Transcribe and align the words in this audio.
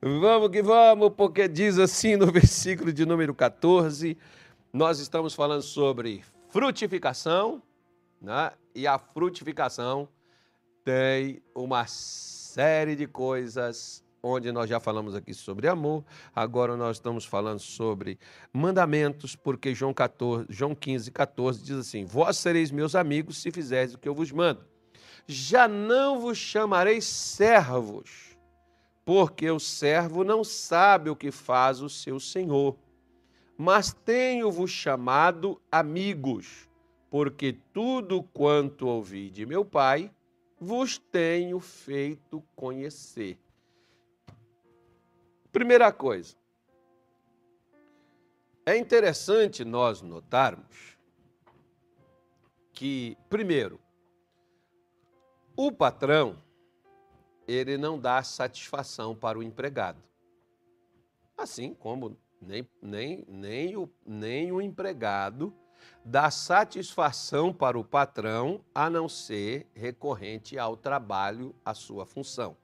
Vamos 0.00 0.50
que 0.50 0.62
vamos, 0.62 1.12
porque 1.16 1.48
diz 1.48 1.76
assim 1.76 2.14
no 2.14 2.26
versículo 2.30 2.92
de 2.92 3.04
número 3.04 3.34
14, 3.34 4.16
nós 4.72 5.00
estamos 5.00 5.34
falando 5.34 5.62
sobre 5.62 6.22
frutificação, 6.50 7.60
né? 8.22 8.52
E 8.76 8.86
a 8.86 8.96
frutificação 8.96 10.08
tem 10.84 11.42
uma 11.52 11.84
série 11.88 12.94
de 12.94 13.08
coisas 13.08 14.04
onde 14.22 14.52
nós 14.52 14.70
já 14.70 14.78
falamos 14.78 15.16
aqui 15.16 15.34
sobre 15.34 15.66
amor, 15.66 16.04
agora 16.32 16.76
nós 16.76 16.98
estamos 16.98 17.24
falando 17.24 17.58
sobre 17.58 18.20
mandamentos, 18.52 19.34
porque 19.34 19.74
João, 19.74 19.92
14, 19.92 20.46
João 20.48 20.76
15, 20.76 21.10
14 21.10 21.60
diz 21.60 21.76
assim: 21.76 22.04
Vós 22.04 22.36
sereis 22.36 22.70
meus 22.70 22.94
amigos 22.94 23.42
se 23.42 23.50
fizerdes 23.50 23.96
o 23.96 23.98
que 23.98 24.08
eu 24.08 24.14
vos 24.14 24.30
mando. 24.30 24.64
Já 25.26 25.66
não 25.66 26.20
vos 26.20 26.38
chamarei 26.38 27.00
servos, 27.00 28.27
porque 29.08 29.50
o 29.50 29.58
servo 29.58 30.22
não 30.22 30.44
sabe 30.44 31.08
o 31.08 31.16
que 31.16 31.30
faz 31.30 31.80
o 31.80 31.88
seu 31.88 32.20
senhor. 32.20 32.76
Mas 33.56 33.90
tenho-vos 33.90 34.70
chamado 34.70 35.58
amigos, 35.72 36.68
porque 37.08 37.56
tudo 37.72 38.22
quanto 38.22 38.86
ouvi 38.86 39.30
de 39.30 39.46
meu 39.46 39.64
Pai 39.64 40.12
vos 40.60 40.98
tenho 40.98 41.58
feito 41.58 42.44
conhecer. 42.54 43.38
Primeira 45.50 45.90
coisa, 45.90 46.36
é 48.66 48.76
interessante 48.76 49.64
nós 49.64 50.02
notarmos 50.02 50.98
que, 52.74 53.16
primeiro, 53.30 53.80
o 55.56 55.72
patrão, 55.72 56.36
ele 57.48 57.78
não 57.78 57.98
dá 57.98 58.22
satisfação 58.22 59.16
para 59.16 59.38
o 59.38 59.42
empregado. 59.42 60.02
Assim 61.36 61.72
como 61.72 62.16
nem, 62.40 62.68
nem, 62.82 63.24
nem, 63.26 63.76
o, 63.76 63.90
nem 64.06 64.52
o 64.52 64.60
empregado 64.60 65.54
dá 66.04 66.30
satisfação 66.30 67.52
para 67.52 67.78
o 67.78 67.84
patrão, 67.84 68.60
a 68.74 68.90
não 68.90 69.08
ser 69.08 69.66
recorrente 69.74 70.58
ao 70.58 70.76
trabalho, 70.76 71.54
à 71.64 71.72
sua 71.72 72.04
função. 72.04 72.56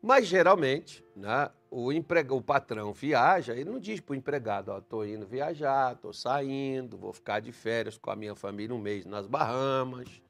Mas 0.00 0.26
geralmente, 0.26 1.04
né, 1.14 1.50
o, 1.70 1.92
emprega, 1.92 2.34
o 2.34 2.42
patrão 2.42 2.92
viaja, 2.92 3.54
ele 3.54 3.70
não 3.70 3.78
diz 3.78 4.00
para 4.00 4.12
o 4.12 4.16
empregado, 4.16 4.76
estou 4.76 5.06
indo 5.06 5.26
viajar, 5.26 5.94
estou 5.94 6.12
saindo, 6.12 6.96
vou 6.96 7.12
ficar 7.12 7.40
de 7.40 7.52
férias 7.52 7.96
com 7.96 8.10
a 8.10 8.16
minha 8.16 8.34
família 8.34 8.74
um 8.74 8.80
mês 8.80 9.06
nas 9.06 9.26
Bahamas. 9.26 10.20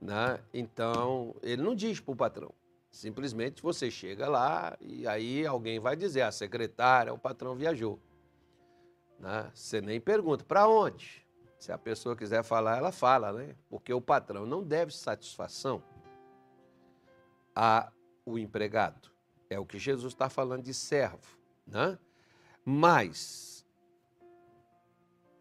Né? 0.00 0.40
Então, 0.54 1.34
ele 1.42 1.62
não 1.62 1.74
diz 1.74 2.00
para 2.00 2.12
o 2.12 2.16
patrão. 2.16 2.54
Simplesmente 2.90 3.62
você 3.62 3.90
chega 3.90 4.28
lá 4.28 4.76
e 4.80 5.06
aí 5.06 5.46
alguém 5.46 5.78
vai 5.78 5.94
dizer, 5.94 6.22
a 6.22 6.32
secretária, 6.32 7.14
o 7.14 7.18
patrão 7.18 7.54
viajou. 7.54 8.00
Né? 9.18 9.50
Você 9.54 9.80
nem 9.80 10.00
pergunta, 10.00 10.44
para 10.44 10.66
onde? 10.68 11.24
Se 11.58 11.70
a 11.70 11.78
pessoa 11.78 12.16
quiser 12.16 12.42
falar, 12.42 12.78
ela 12.78 12.90
fala, 12.90 13.32
né? 13.32 13.54
Porque 13.68 13.92
o 13.92 14.00
patrão 14.00 14.46
não 14.46 14.64
deve 14.64 14.92
satisfação 14.92 15.82
a 17.54 17.92
o 18.24 18.38
empregado. 18.38 19.10
É 19.48 19.58
o 19.58 19.66
que 19.66 19.78
Jesus 19.78 20.14
está 20.14 20.30
falando 20.30 20.62
de 20.62 20.72
servo. 20.72 21.38
Né? 21.66 21.98
Mas, 22.64 23.66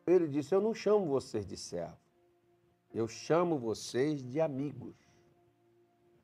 ele 0.06 0.28
disse: 0.28 0.54
Eu 0.54 0.62
não 0.62 0.74
chamo 0.74 1.06
vocês 1.06 1.46
de 1.46 1.56
servo, 1.56 1.98
eu 2.94 3.08
chamo 3.08 3.58
vocês 3.58 4.22
de 4.22 4.42
amigos, 4.42 4.96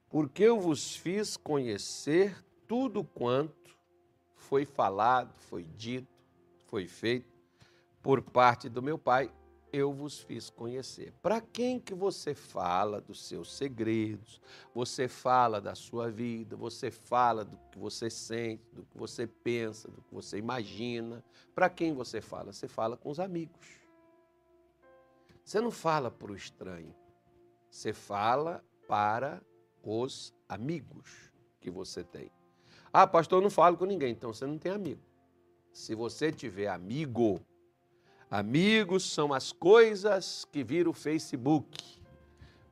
porque 0.09 0.43
eu 0.43 0.59
vos 0.59 0.95
fiz 0.95 1.35
conhecer 1.37 2.43
tudo 2.67 3.03
quanto 3.03 3.75
foi 4.35 4.65
falado, 4.65 5.33
foi 5.33 5.63
dito, 5.63 6.07
foi 6.67 6.87
feito 6.87 7.35
por 8.01 8.21
parte 8.21 8.69
do 8.69 8.81
meu 8.81 8.97
Pai 8.97 9.31
eu 9.77 9.91
vos 9.91 10.19
fiz 10.19 10.49
conhecer. 10.49 11.11
Para 11.21 11.41
quem 11.41 11.79
que 11.79 11.93
você 11.93 12.33
fala 12.33 13.01
dos 13.01 13.27
seus 13.27 13.53
segredos, 13.53 14.41
você 14.73 15.07
fala 15.07 15.59
da 15.59 15.75
sua 15.75 16.09
vida, 16.09 16.55
você 16.55 16.89
fala 16.89 17.43
do 17.43 17.57
que 17.69 17.77
você 17.77 18.09
sente, 18.09 18.63
do 18.71 18.83
que 18.83 18.97
você 18.97 19.27
pensa, 19.27 19.89
do 19.89 20.01
que 20.01 20.13
você 20.13 20.37
imagina. 20.37 21.21
Para 21.53 21.69
quem 21.69 21.93
você 21.93 22.21
fala? 22.21 22.53
Você 22.53 22.69
fala 22.69 22.95
com 22.95 23.09
os 23.09 23.19
amigos. 23.19 23.81
Você 25.43 25.59
não 25.59 25.71
fala 25.71 26.09
para 26.09 26.31
o 26.31 26.35
estranho. 26.35 26.95
Você 27.69 27.91
fala 27.91 28.63
para 28.87 29.41
os 29.85 30.33
amigos 30.49 31.31
que 31.61 31.69
você 31.69 32.03
tem. 32.03 32.31
Ah, 32.91 33.05
pastor, 33.05 33.39
eu 33.39 33.43
não 33.43 33.49
falo 33.49 33.77
com 33.77 33.85
ninguém. 33.85 34.11
Então 34.11 34.33
você 34.33 34.45
não 34.45 34.57
tem 34.57 34.71
amigo. 34.71 35.01
Se 35.71 35.93
você 35.93 36.31
tiver 36.31 36.67
amigo, 36.67 37.41
Amigos 38.29 39.13
são 39.13 39.33
as 39.33 39.51
coisas 39.51 40.45
que 40.51 40.63
viram 40.63 40.91
o 40.91 40.93
Facebook. 40.93 42.01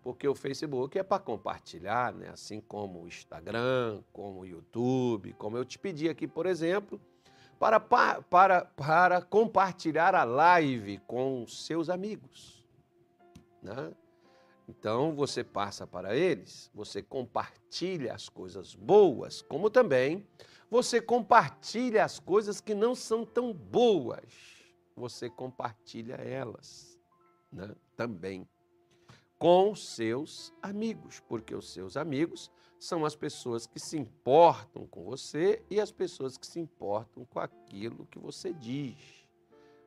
Porque 0.01 0.27
o 0.27 0.35
Facebook 0.35 0.97
é 0.97 1.03
para 1.03 1.23
compartilhar, 1.23 2.13
né? 2.13 2.29
assim 2.29 2.59
como 2.59 3.03
o 3.03 3.07
Instagram, 3.07 4.01
como 4.11 4.41
o 4.41 4.45
YouTube, 4.45 5.33
como 5.33 5.55
eu 5.55 5.63
te 5.63 5.79
pedi 5.79 6.09
aqui, 6.09 6.27
por 6.27 6.45
exemplo, 6.45 6.99
para, 7.57 7.79
para, 7.79 8.65
para 8.65 9.21
compartilhar 9.21 10.15
a 10.15 10.25
live 10.25 10.97
com 11.07 11.47
seus 11.47 11.89
amigos. 11.89 12.67
Né? 13.61 13.93
Então 14.67 15.15
você 15.15 15.43
passa 15.43 15.85
para 15.85 16.15
eles, 16.15 16.71
você 16.73 17.01
compartilha 17.01 18.13
as 18.13 18.29
coisas 18.29 18.75
boas, 18.75 19.41
como 19.41 19.69
também 19.69 20.25
você 20.69 21.01
compartilha 21.01 22.03
as 22.03 22.19
coisas 22.19 22.61
que 22.61 22.73
não 22.73 22.95
são 22.95 23.25
tão 23.25 23.53
boas 23.53 24.53
você 24.95 25.29
compartilha 25.29 26.15
elas 26.15 26.99
né, 27.51 27.75
também 27.95 28.47
com 29.37 29.75
seus 29.75 30.53
amigos, 30.61 31.19
porque 31.27 31.53
os 31.53 31.73
seus 31.73 31.97
amigos 31.97 32.49
são 32.79 33.05
as 33.05 33.15
pessoas 33.15 33.65
que 33.65 33.79
se 33.79 33.97
importam 33.97 34.87
com 34.87 35.03
você 35.03 35.61
e 35.69 35.79
as 35.79 35.91
pessoas 35.91 36.37
que 36.37 36.47
se 36.47 36.59
importam 36.59 37.25
com 37.25 37.39
aquilo 37.39 38.05
que 38.05 38.19
você 38.19 38.53
diz. 38.53 39.22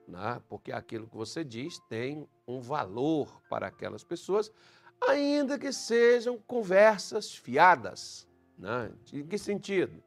Né? 0.07 0.41
Porque 0.49 0.73
aquilo 0.73 1.07
que 1.07 1.17
você 1.17 1.45
diz 1.45 1.79
tem 1.89 2.29
um 2.47 2.61
valor 2.61 3.43
para 3.49 3.67
aquelas 3.67 4.05
pessoas, 4.05 4.53
ainda 5.01 5.59
que 5.59 5.73
sejam 5.73 6.39
conversas 6.39 7.35
fiadas. 7.35 8.27
Né? 8.57 8.93
Em 9.13 9.27
que 9.27 9.37
sentido? 9.37 10.03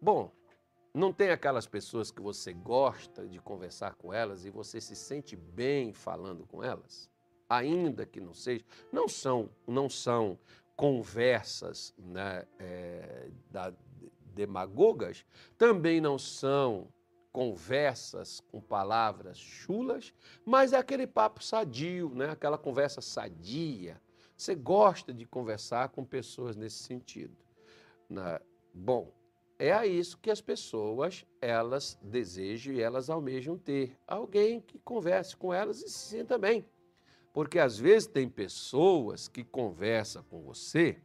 Bom, 0.00 0.32
não 0.94 1.12
tem 1.12 1.30
aquelas 1.30 1.66
pessoas 1.66 2.10
que 2.10 2.20
você 2.20 2.52
gosta 2.52 3.26
de 3.26 3.40
conversar 3.40 3.94
com 3.94 4.12
elas 4.12 4.44
e 4.44 4.50
você 4.50 4.80
se 4.80 4.94
sente 4.94 5.34
bem 5.36 5.92
falando 5.92 6.44
com 6.46 6.62
elas? 6.62 7.10
Ainda 7.48 8.04
que 8.04 8.20
não 8.20 8.34
seja, 8.34 8.64
não 8.92 9.08
são, 9.08 9.48
não 9.66 9.88
são 9.88 10.38
conversas 10.76 11.94
né, 11.96 12.44
é, 12.58 13.30
da, 13.50 13.72
demagogas, 14.34 15.24
também 15.56 16.00
não 16.00 16.18
são 16.18 16.88
conversas 17.32 18.40
com 18.40 18.60
palavras 18.60 19.38
chulas, 19.38 20.12
mas 20.44 20.72
é 20.72 20.76
aquele 20.76 21.06
papo 21.06 21.42
sadio, 21.42 22.10
né? 22.14 22.30
aquela 22.30 22.58
conversa 22.58 23.00
sadia. 23.00 24.00
Você 24.36 24.54
gosta 24.54 25.14
de 25.14 25.24
conversar 25.24 25.88
com 25.88 26.04
pessoas 26.04 26.56
nesse 26.56 26.82
sentido. 26.82 27.36
Né? 28.08 28.38
Bom, 28.74 29.10
é 29.58 29.72
a 29.72 29.86
isso 29.86 30.18
que 30.18 30.30
as 30.30 30.40
pessoas 30.40 31.24
elas 31.40 31.98
desejam 32.02 32.74
e 32.74 32.80
elas 32.80 33.08
almejam 33.08 33.56
ter. 33.56 33.96
Alguém 34.06 34.60
que 34.60 34.78
converse 34.78 35.36
com 35.36 35.54
elas 35.54 35.80
e 35.80 35.88
se 35.88 36.16
sinta 36.16 36.36
bem. 36.36 36.66
Porque 37.32 37.58
às 37.58 37.78
vezes 37.78 38.06
tem 38.06 38.28
pessoas 38.28 39.26
que 39.26 39.42
conversam 39.42 40.22
com 40.24 40.42
você, 40.42 41.00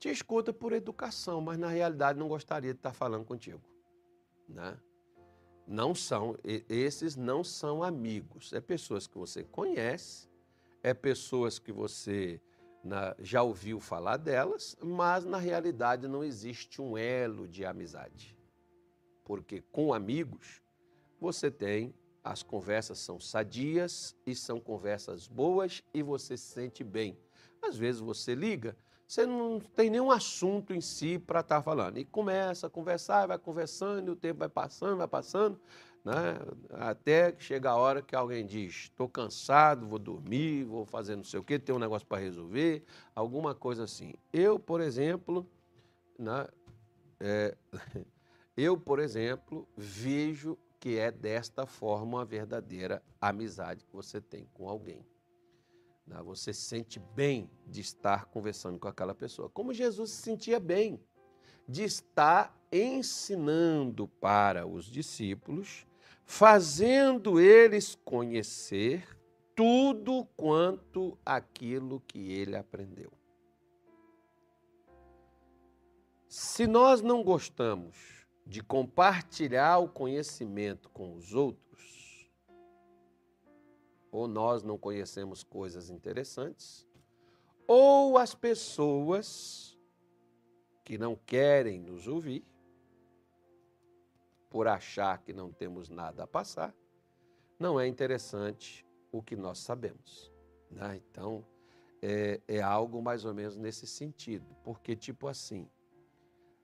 te 0.00 0.08
escuta 0.08 0.52
por 0.52 0.72
educação, 0.72 1.40
mas 1.40 1.58
na 1.58 1.68
realidade 1.68 2.18
não 2.18 2.28
gostaria 2.28 2.72
de 2.72 2.78
estar 2.78 2.92
falando 2.92 3.24
contigo. 3.24 3.60
Né? 4.48 4.76
Não 5.66 5.94
são, 5.94 6.36
esses 6.68 7.14
não 7.14 7.44
são 7.44 7.82
amigos. 7.82 8.52
É 8.52 8.60
pessoas 8.60 9.06
que 9.06 9.18
você 9.18 9.44
conhece, 9.44 10.28
é 10.82 10.94
pessoas 10.94 11.58
que 11.58 11.70
você 11.70 12.40
na, 12.82 13.14
já 13.18 13.42
ouviu 13.42 13.78
falar 13.80 14.16
delas, 14.16 14.76
mas 14.82 15.24
na 15.24 15.38
realidade 15.38 16.08
não 16.08 16.24
existe 16.24 16.80
um 16.80 16.96
elo 16.96 17.46
de 17.46 17.64
amizade. 17.64 18.36
Porque 19.24 19.60
com 19.72 19.92
amigos 19.92 20.62
você 21.20 21.50
tem, 21.50 21.94
as 22.24 22.42
conversas 22.42 22.98
são 22.98 23.20
sadias 23.20 24.16
e 24.26 24.34
são 24.34 24.60
conversas 24.60 25.26
boas 25.26 25.82
e 25.92 26.02
você 26.02 26.36
se 26.36 26.44
sente 26.44 26.82
bem. 26.82 27.18
Às 27.60 27.76
vezes 27.76 28.00
você 28.00 28.34
liga, 28.34 28.76
você 29.08 29.26
não 29.26 29.58
tem 29.58 29.90
nenhum 29.90 30.10
assunto 30.10 30.74
em 30.74 30.80
si 30.80 31.18
para 31.18 31.40
estar 31.40 31.56
tá 31.56 31.62
falando. 31.62 31.98
E 31.98 32.04
começa 32.04 32.66
a 32.66 32.70
conversar, 32.70 33.26
vai 33.26 33.38
conversando, 33.38 34.08
e 34.08 34.10
o 34.10 34.16
tempo 34.16 34.40
vai 34.40 34.48
passando, 34.48 34.98
vai 34.98 35.08
passando 35.08 35.58
né? 36.04 36.38
até 36.70 37.32
que 37.32 37.44
chega 37.44 37.70
a 37.70 37.76
hora 37.76 38.02
que 38.02 38.16
alguém 38.16 38.46
diz: 38.46 38.84
estou 38.84 39.08
cansado, 39.08 39.86
vou 39.86 39.98
dormir, 39.98 40.64
vou 40.64 40.84
fazer 40.86 41.16
não 41.16 41.24
sei 41.24 41.40
o 41.40 41.44
quê, 41.44 41.58
tem 41.58 41.74
um 41.74 41.78
negócio 41.78 42.06
para 42.06 42.22
resolver, 42.22 42.84
alguma 43.14 43.54
coisa 43.54 43.84
assim. 43.84 44.14
Eu, 44.32 44.58
por 44.58 44.80
exemplo, 44.80 45.46
né, 46.18 46.46
é, 47.20 47.56
eu, 48.56 48.78
por 48.78 48.98
exemplo, 48.98 49.68
vejo 49.76 50.56
que 50.80 50.98
é 50.98 51.10
desta 51.10 51.66
forma 51.66 52.18
uma 52.18 52.24
verdadeira 52.24 53.02
amizade 53.20 53.84
que 53.84 53.94
você 53.94 54.20
tem 54.20 54.46
com 54.54 54.68
alguém. 54.68 55.04
Né? 56.08 56.20
Você 56.22 56.52
se 56.52 56.62
sente 56.62 56.98
bem 57.14 57.50
de 57.66 57.80
estar 57.80 58.26
conversando 58.26 58.78
com 58.78 58.88
aquela 58.88 59.14
pessoa, 59.14 59.48
como 59.50 59.74
Jesus 59.74 60.10
se 60.10 60.22
sentia 60.22 60.58
bem 60.58 61.00
de 61.68 61.84
estar 61.84 62.56
ensinando 62.72 64.08
para 64.08 64.66
os 64.66 64.86
discípulos, 64.86 65.86
fazendo 66.24 67.38
eles 67.38 67.94
conhecer 67.94 69.06
tudo 69.54 70.26
quanto 70.36 71.18
aquilo 71.24 72.00
que 72.00 72.32
ele 72.32 72.56
aprendeu. 72.56 73.12
Se 76.28 76.66
nós 76.66 77.02
não 77.02 77.22
gostamos 77.22 78.26
de 78.46 78.62
compartilhar 78.62 79.78
o 79.78 79.88
conhecimento 79.88 80.88
com 80.90 81.14
os 81.14 81.34
outros, 81.34 81.67
ou 84.10 84.26
nós 84.26 84.62
não 84.62 84.78
conhecemos 84.78 85.42
coisas 85.42 85.90
interessantes, 85.90 86.86
ou 87.66 88.16
as 88.16 88.34
pessoas 88.34 89.78
que 90.84 90.96
não 90.96 91.14
querem 91.14 91.78
nos 91.78 92.08
ouvir, 92.08 92.44
por 94.48 94.66
achar 94.66 95.18
que 95.18 95.32
não 95.32 95.52
temos 95.52 95.90
nada 95.90 96.24
a 96.24 96.26
passar, 96.26 96.74
não 97.58 97.78
é 97.78 97.86
interessante 97.86 98.86
o 99.12 99.22
que 99.22 99.36
nós 99.36 99.58
sabemos. 99.58 100.32
Né? 100.70 101.00
Então, 101.10 101.44
é, 102.00 102.40
é 102.48 102.62
algo 102.62 103.02
mais 103.02 103.24
ou 103.24 103.34
menos 103.34 103.56
nesse 103.56 103.86
sentido, 103.86 104.46
porque, 104.62 104.96
tipo 104.96 105.28
assim, 105.28 105.68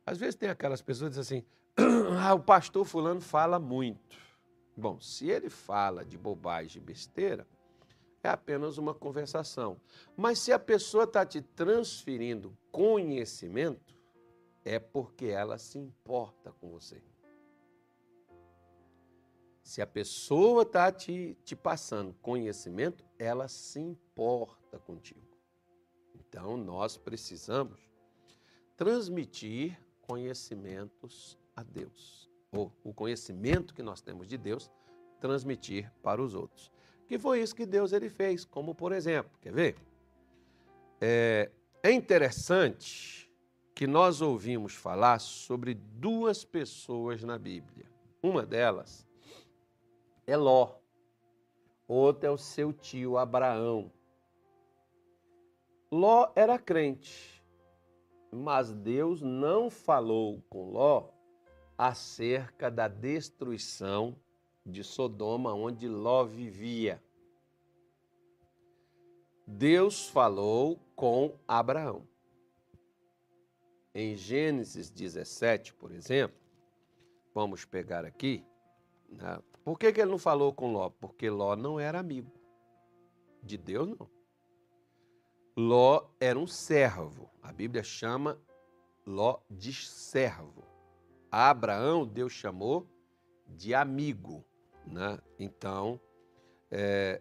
às 0.06 0.18
vezes 0.18 0.34
tem 0.34 0.48
aquelas 0.48 0.82
pessoas 0.82 1.14
que 1.14 1.20
dizem 1.20 1.38
assim: 1.38 1.46
ah, 2.18 2.34
o 2.34 2.40
pastor 2.40 2.84
Fulano 2.84 3.20
fala 3.20 3.58
muito. 3.58 4.16
Bom, 4.76 5.00
se 5.00 5.28
ele 5.28 5.48
fala 5.48 6.04
de 6.04 6.18
bobagem 6.18 6.82
e 6.82 6.84
besteira, 6.84 7.46
é 8.22 8.28
apenas 8.28 8.78
uma 8.78 8.94
conversação. 8.94 9.80
Mas 10.16 10.38
se 10.38 10.52
a 10.52 10.58
pessoa 10.58 11.04
está 11.04 11.24
te 11.24 11.40
transferindo 11.40 12.56
conhecimento, 12.72 13.94
é 14.64 14.78
porque 14.78 15.26
ela 15.26 15.58
se 15.58 15.78
importa 15.78 16.50
com 16.52 16.70
você. 16.70 17.02
Se 19.62 19.80
a 19.80 19.86
pessoa 19.86 20.62
está 20.62 20.90
te, 20.90 21.38
te 21.44 21.54
passando 21.54 22.14
conhecimento, 22.20 23.04
ela 23.18 23.48
se 23.48 23.80
importa 23.80 24.78
contigo. 24.78 25.38
Então, 26.14 26.56
nós 26.56 26.96
precisamos 26.96 27.80
transmitir 28.76 29.78
conhecimentos 30.02 31.38
a 31.54 31.62
Deus. 31.62 32.30
Ou 32.54 32.72
o 32.84 32.92
conhecimento 32.92 33.74
que 33.74 33.82
nós 33.82 34.00
temos 34.00 34.28
de 34.28 34.38
Deus, 34.38 34.70
transmitir 35.20 35.90
para 36.02 36.22
os 36.22 36.34
outros. 36.34 36.70
Que 37.06 37.18
foi 37.18 37.40
isso 37.40 37.54
que 37.54 37.66
Deus 37.66 37.92
ele 37.92 38.08
fez, 38.08 38.44
como 38.44 38.74
por 38.74 38.92
exemplo, 38.92 39.30
quer 39.40 39.52
ver? 39.52 39.76
É, 41.00 41.50
é 41.82 41.90
interessante 41.90 43.30
que 43.74 43.86
nós 43.86 44.20
ouvimos 44.20 44.74
falar 44.74 45.18
sobre 45.18 45.74
duas 45.74 46.44
pessoas 46.44 47.22
na 47.24 47.36
Bíblia. 47.36 47.86
Uma 48.22 48.46
delas 48.46 49.06
é 50.26 50.36
Ló. 50.36 50.76
Outra 51.86 52.28
é 52.28 52.32
o 52.32 52.38
seu 52.38 52.72
tio 52.72 53.18
Abraão. 53.18 53.90
Ló 55.90 56.32
era 56.34 56.58
crente, 56.58 57.44
mas 58.32 58.72
Deus 58.72 59.20
não 59.20 59.70
falou 59.70 60.42
com 60.48 60.70
Ló 60.70 61.13
acerca 61.76 62.70
da 62.70 62.88
destruição 62.88 64.16
de 64.64 64.82
Sodoma, 64.82 65.52
onde 65.52 65.88
Ló 65.88 66.24
vivia. 66.24 67.02
Deus 69.46 70.08
falou 70.08 70.78
com 70.96 71.38
Abraão. 71.46 72.06
Em 73.94 74.16
Gênesis 74.16 74.90
17, 74.90 75.74
por 75.74 75.92
exemplo, 75.92 76.36
vamos 77.34 77.64
pegar 77.64 78.04
aqui, 78.04 78.44
né? 79.08 79.40
Por 79.64 79.78
que, 79.78 79.92
que 79.92 80.00
ele 80.00 80.10
não 80.10 80.18
falou 80.18 80.52
com 80.52 80.72
Ló? 80.72 80.90
Porque 80.90 81.30
Ló 81.30 81.56
não 81.56 81.80
era 81.80 81.98
amigo 81.98 82.30
de 83.42 83.56
Deus, 83.56 83.88
não. 83.88 84.10
Ló 85.56 86.08
era 86.18 86.38
um 86.38 86.46
servo. 86.46 87.30
A 87.42 87.52
Bíblia 87.52 87.82
chama 87.82 88.40
Ló 89.06 89.38
de 89.48 89.72
servo. 89.72 90.73
A 91.36 91.50
Abraão, 91.50 92.06
Deus 92.06 92.32
chamou 92.32 92.86
de 93.48 93.74
amigo. 93.74 94.44
Né? 94.86 95.18
Então, 95.36 96.00
é, 96.70 97.20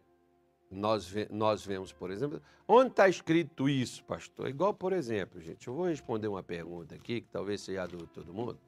nós, 0.70 1.08
ve 1.08 1.28
nós 1.32 1.66
vemos, 1.66 1.92
por 1.92 2.12
exemplo, 2.12 2.40
onde 2.68 2.92
está 2.92 3.10
escrito 3.10 3.68
isso, 3.68 4.06
pastor? 4.06 4.50
Igual, 4.50 4.72
por 4.72 4.94
exemplo, 4.94 5.42
gente, 5.42 5.68
eu 5.68 5.74
vou 5.74 5.88
responder 5.88 6.28
uma 6.28 6.44
pergunta 6.44 6.94
aqui, 6.94 7.22
que 7.22 7.28
talvez 7.30 7.62
seja 7.62 7.88
do 7.88 8.06
todo 8.06 8.32
mundo. 8.32 8.60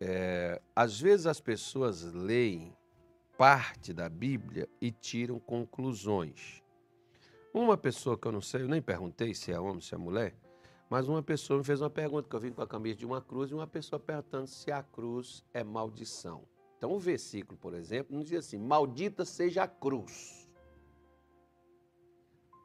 É, 0.00 0.60
às 0.74 1.00
vezes 1.00 1.28
as 1.28 1.40
pessoas 1.40 2.02
leem 2.12 2.76
parte 3.38 3.92
da 3.92 4.08
Bíblia 4.08 4.68
e 4.80 4.90
tiram 4.90 5.38
conclusões. 5.38 6.64
Uma 7.54 7.76
pessoa 7.76 8.18
que 8.18 8.26
eu 8.26 8.32
não 8.32 8.40
sei, 8.40 8.62
eu 8.62 8.68
nem 8.68 8.82
perguntei 8.82 9.32
se 9.34 9.52
é 9.52 9.60
homem, 9.60 9.80
se 9.80 9.94
é 9.94 9.96
mulher, 9.96 10.34
mas 10.88 11.08
uma 11.08 11.22
pessoa 11.22 11.58
me 11.58 11.64
fez 11.64 11.80
uma 11.80 11.90
pergunta, 11.90 12.28
que 12.28 12.36
eu 12.36 12.40
vim 12.40 12.52
com 12.52 12.62
a 12.62 12.66
camisa 12.66 12.96
de 12.96 13.06
uma 13.06 13.20
cruz, 13.20 13.50
e 13.50 13.54
uma 13.54 13.66
pessoa 13.66 13.98
perguntando 13.98 14.46
se 14.46 14.70
a 14.70 14.82
cruz 14.82 15.44
é 15.52 15.64
maldição. 15.64 16.44
Então 16.78 16.92
o 16.92 16.98
versículo, 16.98 17.58
por 17.58 17.74
exemplo, 17.74 18.14
não 18.14 18.22
diz 18.22 18.38
assim, 18.38 18.58
maldita 18.58 19.24
seja 19.24 19.64
a 19.64 19.68
cruz. 19.68 20.48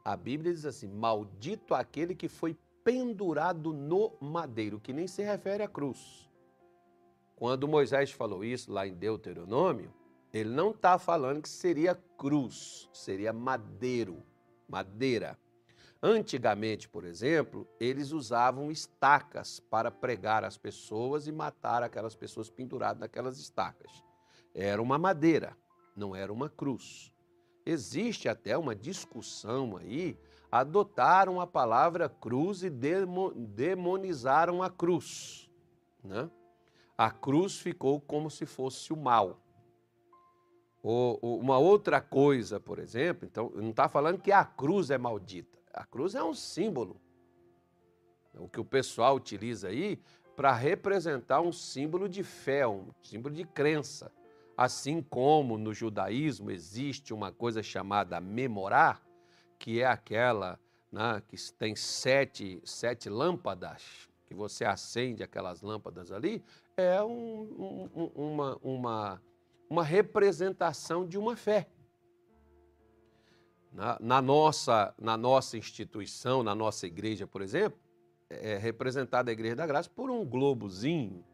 A 0.04 0.16
Bíblia 0.16 0.52
diz 0.52 0.64
assim, 0.64 0.88
maldito 0.88 1.74
aquele 1.74 2.14
que 2.14 2.28
foi 2.28 2.56
pendurado 2.84 3.72
no 3.72 4.12
madeiro, 4.20 4.80
que 4.80 4.92
nem 4.92 5.06
se 5.06 5.22
refere 5.22 5.62
à 5.62 5.68
cruz. 5.68 6.30
Quando 7.36 7.66
Moisés 7.66 8.12
falou 8.12 8.44
isso 8.44 8.72
lá 8.72 8.86
em 8.86 8.94
Deuteronômio, 8.94 9.92
ele 10.32 10.50
não 10.50 10.70
está 10.70 10.98
falando 10.98 11.42
que 11.42 11.48
seria 11.48 11.94
cruz, 12.16 12.88
seria 12.92 13.32
madeiro, 13.32 14.22
madeira. 14.68 15.38
Antigamente, 16.02 16.88
por 16.88 17.04
exemplo, 17.04 17.66
eles 17.78 18.10
usavam 18.10 18.70
estacas 18.70 19.60
para 19.60 19.90
pregar 19.90 20.44
as 20.44 20.58
pessoas 20.58 21.26
e 21.26 21.32
matar 21.32 21.82
aquelas 21.82 22.16
pessoas 22.16 22.50
penduradas 22.50 23.00
naquelas 23.00 23.38
estacas. 23.38 24.02
Era 24.54 24.82
uma 24.82 24.98
madeira, 24.98 25.56
não 25.96 26.16
era 26.16 26.32
uma 26.32 26.48
cruz. 26.48 27.12
Existe 27.64 28.28
até 28.28 28.58
uma 28.58 28.74
discussão 28.74 29.76
aí, 29.76 30.18
adotaram 30.50 31.40
a 31.40 31.46
palavra 31.46 32.08
cruz 32.08 32.64
e 32.64 32.70
demonizaram 32.70 34.62
a 34.62 34.68
cruz. 34.68 35.48
Né? 36.02 36.28
a 36.96 37.10
cruz 37.10 37.58
ficou 37.58 38.00
como 38.00 38.30
se 38.30 38.46
fosse 38.46 38.92
o 38.92 38.96
mal. 38.96 39.40
Ou, 40.82 41.18
uma 41.38 41.58
outra 41.58 42.00
coisa, 42.00 42.60
por 42.60 42.78
exemplo, 42.78 43.26
então, 43.26 43.50
não 43.54 43.70
está 43.70 43.88
falando 43.88 44.20
que 44.20 44.32
a 44.32 44.44
cruz 44.44 44.90
é 44.90 44.98
maldita. 44.98 45.58
A 45.72 45.84
cruz 45.84 46.14
é 46.14 46.22
um 46.22 46.34
símbolo. 46.34 47.00
O 48.34 48.48
que 48.48 48.60
o 48.60 48.64
pessoal 48.64 49.16
utiliza 49.16 49.68
aí 49.68 50.00
para 50.36 50.52
representar 50.52 51.40
um 51.40 51.52
símbolo 51.52 52.08
de 52.08 52.22
fé, 52.22 52.66
um 52.66 52.90
símbolo 53.02 53.34
de 53.34 53.44
crença. 53.44 54.10
Assim 54.56 55.02
como 55.02 55.58
no 55.58 55.72
judaísmo 55.72 56.50
existe 56.50 57.12
uma 57.12 57.32
coisa 57.32 57.62
chamada 57.62 58.20
memorar, 58.20 59.02
que 59.58 59.80
é 59.80 59.86
aquela 59.86 60.58
né, 60.90 61.22
que 61.26 61.36
tem 61.52 61.74
sete, 61.74 62.60
sete 62.64 63.08
lâmpadas, 63.08 64.08
que 64.26 64.34
você 64.34 64.64
acende 64.64 65.22
aquelas 65.22 65.62
lâmpadas 65.62 66.12
ali, 66.12 66.44
é 66.76 67.02
um, 67.02 67.88
um, 67.94 68.10
uma, 68.14 68.58
uma, 68.62 69.22
uma 69.68 69.84
representação 69.84 71.06
de 71.06 71.18
uma 71.18 71.36
fé. 71.36 71.66
Na, 73.72 73.96
na, 74.00 74.20
nossa, 74.22 74.94
na 75.00 75.16
nossa 75.16 75.56
instituição, 75.56 76.42
na 76.42 76.54
nossa 76.54 76.86
igreja, 76.86 77.26
por 77.26 77.40
exemplo, 77.40 77.78
é 78.28 78.56
representada 78.56 79.30
a 79.30 79.32
Igreja 79.32 79.56
da 79.56 79.66
Graça 79.66 79.88
por 79.88 80.10
um 80.10 80.24
globozinho, 80.24 81.24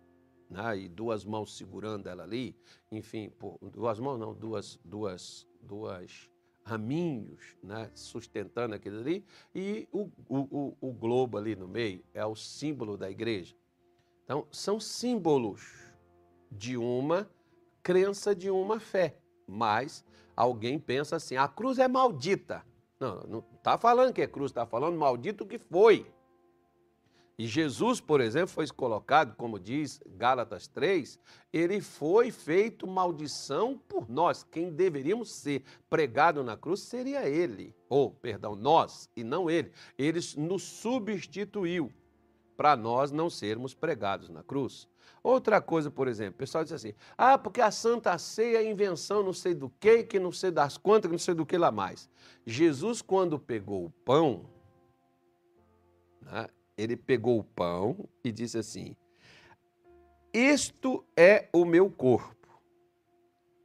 né, 0.48 0.78
e 0.78 0.88
duas 0.88 1.24
mãos 1.24 1.56
segurando 1.56 2.08
ela 2.08 2.22
ali, 2.22 2.56
enfim, 2.90 3.28
por, 3.28 3.58
duas 3.60 3.98
mãos 3.98 4.18
não, 4.18 4.32
duas, 4.32 4.78
duas, 4.84 5.46
duas 5.60 6.30
raminhos, 6.64 7.56
né, 7.62 7.90
sustentando 7.94 8.74
aquilo 8.74 8.98
ali, 9.00 9.24
e 9.54 9.88
o, 9.92 10.10
o, 10.28 10.38
o, 10.38 10.76
o 10.80 10.92
globo 10.92 11.36
ali 11.36 11.56
no 11.56 11.66
meio 11.66 12.04
é 12.14 12.24
o 12.24 12.36
símbolo 12.36 12.96
da 12.96 13.10
igreja. 13.10 13.54
Então, 14.24 14.46
são 14.50 14.78
símbolos 14.78 15.88
de 16.50 16.76
uma 16.76 17.28
crença, 17.82 18.34
de 18.34 18.50
uma 18.50 18.78
fé. 18.78 19.18
Mas 19.46 20.04
alguém 20.38 20.78
pensa 20.78 21.16
assim: 21.16 21.36
a 21.36 21.48
cruz 21.48 21.78
é 21.78 21.88
maldita. 21.88 22.64
Não, 23.00 23.20
não 23.28 23.44
está 23.56 23.76
falando 23.76 24.12
que 24.12 24.22
é 24.22 24.26
cruz, 24.26 24.50
está 24.50 24.64
falando 24.64 24.96
maldito 24.96 25.44
que 25.44 25.58
foi. 25.58 26.06
E 27.36 27.46
Jesus, 27.46 28.00
por 28.00 28.20
exemplo, 28.20 28.48
foi 28.48 28.66
colocado, 28.66 29.36
como 29.36 29.60
diz 29.60 30.00
Gálatas 30.16 30.66
3, 30.66 31.20
ele 31.52 31.80
foi 31.80 32.32
feito 32.32 32.84
maldição 32.84 33.78
por 33.78 34.10
nós. 34.10 34.42
Quem 34.42 34.70
deveríamos 34.70 35.30
ser 35.30 35.62
pregado 35.88 36.42
na 36.42 36.56
cruz 36.56 36.80
seria 36.80 37.28
ele, 37.28 37.72
ou, 37.88 38.10
perdão, 38.10 38.56
nós, 38.56 39.08
e 39.16 39.22
não 39.22 39.48
ele. 39.48 39.70
Ele 39.96 40.18
nos 40.36 40.64
substituiu 40.64 41.92
para 42.56 42.76
nós 42.76 43.12
não 43.12 43.30
sermos 43.30 43.72
pregados 43.72 44.28
na 44.28 44.42
cruz. 44.42 44.88
Outra 45.28 45.60
coisa, 45.60 45.90
por 45.90 46.08
exemplo, 46.08 46.36
o 46.36 46.38
pessoal 46.38 46.64
diz 46.64 46.72
assim: 46.72 46.94
ah, 47.18 47.36
porque 47.36 47.60
a 47.60 47.70
Santa 47.70 48.16
Ceia 48.16 48.62
é 48.62 48.70
invenção 48.70 49.22
não 49.22 49.34
sei 49.34 49.54
do 49.54 49.68
que, 49.78 50.02
que 50.02 50.18
não 50.18 50.32
sei 50.32 50.50
das 50.50 50.78
quantas, 50.78 51.06
que 51.06 51.12
não 51.12 51.18
sei 51.18 51.34
do 51.34 51.44
que 51.44 51.58
lá 51.58 51.70
mais. 51.70 52.08
Jesus, 52.46 53.02
quando 53.02 53.38
pegou 53.38 53.84
o 53.84 53.90
pão, 53.90 54.46
né, 56.22 56.48
ele 56.78 56.96
pegou 56.96 57.38
o 57.38 57.44
pão 57.44 58.08
e 58.24 58.32
disse 58.32 58.56
assim: 58.56 58.96
Isto 60.32 61.04
é 61.14 61.50
o 61.52 61.66
meu 61.66 61.90
corpo. 61.90 62.48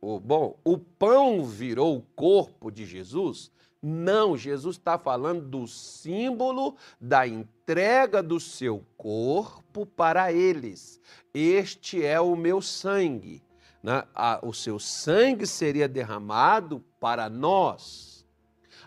Bom, 0.01 0.59
o 0.65 0.77
pão 0.77 1.45
virou 1.45 1.95
o 1.95 2.01
corpo 2.01 2.69
de 2.69 2.85
Jesus? 2.85 3.49
Não, 3.85 4.37
Jesus 4.37 4.77
está 4.77 4.97
falando 4.97 5.41
do 5.41 5.67
símbolo 5.67 6.77
da 7.01 7.27
entrega 7.27 8.23
do 8.23 8.39
seu 8.39 8.81
corpo 8.95 9.85
para 9.85 10.31
eles. 10.31 11.01
Este 11.33 12.05
é 12.05 12.17
o 12.21 12.33
meu 12.33 12.61
sangue. 12.61 13.43
Né? 13.83 14.01
O 14.41 14.53
seu 14.53 14.79
sangue 14.79 15.45
seria 15.45 15.89
derramado 15.89 16.81
para 16.97 17.29
nós. 17.29 18.12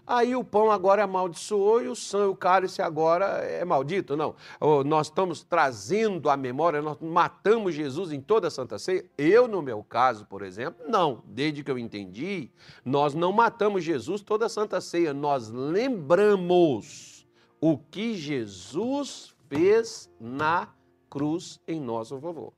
Aí 0.07 0.37
o 0.37 0.45
pão 0.45 0.71
agora 0.71 1.03
amaldiçoou 1.03 1.83
e 1.83 1.89
o 1.89 1.97
sangue, 1.97 2.31
o 2.31 2.37
cálice 2.37 2.81
agora 2.81 3.25
é 3.45 3.65
maldito. 3.65 4.17
Não, 4.17 4.37
nós 4.85 5.09
estamos 5.09 5.43
trazendo 5.43 6.31
a 6.31 6.37
memória, 6.37 6.81
nós 6.81 6.99
matamos 7.01 7.75
Jesus 7.75 8.13
em 8.13 8.21
toda 8.21 8.47
a 8.47 8.51
Santa 8.51 8.79
Ceia. 8.79 9.05
Eu, 9.19 9.49
no 9.49 9.61
meu 9.61 9.83
caso, 9.83 10.25
por 10.27 10.43
exemplo, 10.43 10.85
não. 10.89 11.23
Desde 11.27 11.65
que 11.65 11.71
eu 11.71 11.79
entendi, 11.79 12.51
nós 12.85 13.15
não 13.15 13.33
matamos 13.33 13.83
Jesus 13.83 14.23
toda 14.23 14.47
a 14.47 14.49
Santa 14.49 14.81
Ceia. 14.81 15.13
Nós 15.13 15.49
lembramos 15.51 17.27
o 17.61 17.77
que 17.77 18.15
Jesus 18.15 19.35
fez 19.49 20.09
na 20.21 20.69
cruz 21.11 21.61
em 21.67 21.81
nosso 21.81 22.21
favor. 22.21 22.53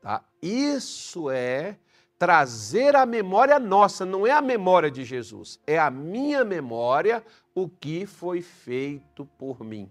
Tá? 0.00 0.24
Isso 0.40 1.28
é 1.28 1.78
trazer 2.20 2.94
a 2.94 3.06
memória 3.06 3.58
nossa, 3.58 4.04
não 4.04 4.26
é 4.26 4.30
a 4.30 4.42
memória 4.42 4.90
de 4.90 5.04
Jesus, 5.04 5.58
é 5.66 5.78
a 5.78 5.90
minha 5.90 6.44
memória 6.44 7.24
o 7.54 7.66
que 7.66 8.04
foi 8.04 8.42
feito 8.42 9.24
por 9.24 9.64
mim. 9.64 9.90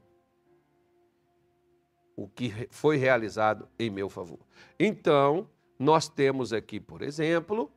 O 2.15 2.27
que 2.27 2.67
foi 2.69 2.98
realizado 2.98 3.67
em 3.79 3.89
meu 3.89 4.09
favor. 4.09 4.38
Então, 4.79 5.50
nós 5.79 6.07
temos 6.07 6.53
aqui, 6.53 6.79
por 6.79 7.01
exemplo, 7.01 7.71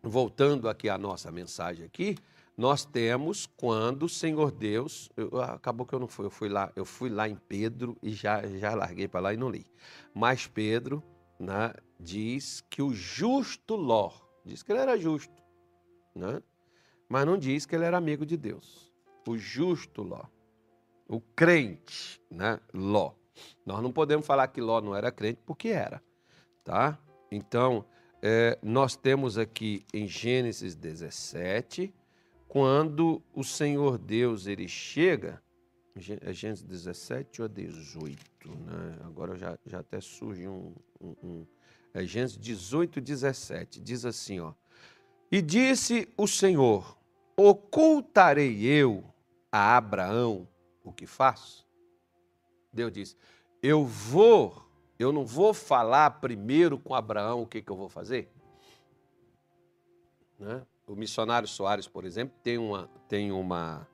voltando 0.00 0.68
aqui 0.68 0.88
à 0.88 0.96
nossa 0.96 1.32
mensagem 1.32 1.84
aqui, 1.84 2.14
nós 2.56 2.84
temos 2.84 3.46
quando 3.56 4.04
o 4.04 4.08
Senhor 4.08 4.52
Deus, 4.52 5.10
eu, 5.16 5.40
acabou 5.40 5.84
que 5.84 5.92
eu 5.92 5.98
não 5.98 6.06
fui, 6.06 6.26
eu 6.26 6.30
fui 6.30 6.48
lá, 6.48 6.70
eu 6.76 6.84
fui 6.84 7.10
lá 7.10 7.28
em 7.28 7.34
Pedro 7.34 7.96
e 8.00 8.12
já 8.12 8.46
já 8.46 8.76
larguei 8.76 9.08
para 9.08 9.20
lá 9.20 9.34
e 9.34 9.36
não 9.36 9.48
li. 9.48 9.66
Mas 10.14 10.46
Pedro, 10.46 11.02
né, 11.42 11.74
diz 11.98 12.60
que 12.70 12.80
o 12.80 12.94
justo 12.94 13.74
Ló, 13.74 14.12
diz 14.44 14.62
que 14.62 14.70
ele 14.70 14.80
era 14.80 14.96
justo, 14.96 15.42
né? 16.14 16.40
mas 17.08 17.26
não 17.26 17.36
diz 17.36 17.66
que 17.66 17.74
ele 17.74 17.84
era 17.84 17.98
amigo 17.98 18.24
de 18.24 18.36
Deus. 18.36 18.92
O 19.26 19.36
justo 19.36 20.02
Ló, 20.02 20.22
o 21.08 21.20
crente, 21.20 22.22
né? 22.30 22.60
Ló. 22.72 23.12
Nós 23.66 23.82
não 23.82 23.92
podemos 23.92 24.24
falar 24.24 24.46
que 24.48 24.60
Ló 24.60 24.80
não 24.80 24.94
era 24.94 25.10
crente 25.10 25.40
porque 25.44 25.68
era, 25.68 26.00
tá? 26.62 26.96
Então, 27.30 27.84
é, 28.22 28.56
nós 28.62 28.94
temos 28.94 29.36
aqui 29.36 29.84
em 29.92 30.06
Gênesis 30.06 30.76
17, 30.76 31.92
quando 32.46 33.20
o 33.34 33.42
Senhor 33.42 33.98
Deus 33.98 34.46
ele 34.46 34.68
chega, 34.68 35.42
é 36.20 36.32
Gênesis 36.32 36.62
17 36.62 37.42
ou 37.42 37.48
18, 37.48 38.31
né? 38.48 38.98
Agora 39.04 39.36
já, 39.36 39.58
já 39.66 39.80
até 39.80 40.00
surge 40.00 40.46
um, 40.48 40.74
um, 41.00 41.14
um 41.22 41.46
é 41.94 42.04
Gênesis 42.04 42.38
18, 42.38 43.00
17. 43.00 43.80
Diz 43.80 44.04
assim, 44.04 44.40
ó. 44.40 44.54
E 45.30 45.42
disse 45.42 46.08
o 46.16 46.26
Senhor: 46.26 46.96
Ocultarei 47.36 48.64
eu 48.64 49.04
a 49.50 49.76
Abraão 49.76 50.48
o 50.82 50.92
que 50.92 51.06
faço? 51.06 51.66
Deus 52.72 52.92
disse: 52.92 53.16
Eu 53.62 53.84
vou, 53.84 54.62
eu 54.98 55.12
não 55.12 55.26
vou 55.26 55.52
falar 55.52 56.10
primeiro 56.20 56.78
com 56.78 56.94
Abraão 56.94 57.42
o 57.42 57.46
que, 57.46 57.60
que 57.60 57.70
eu 57.70 57.76
vou 57.76 57.88
fazer? 57.88 58.30
Né? 60.38 60.62
O 60.86 60.94
missionário 60.94 61.46
Soares, 61.46 61.86
por 61.86 62.04
exemplo, 62.04 62.36
tem 62.42 62.58
uma, 62.58 62.90
tem 63.08 63.30
uma 63.30 63.86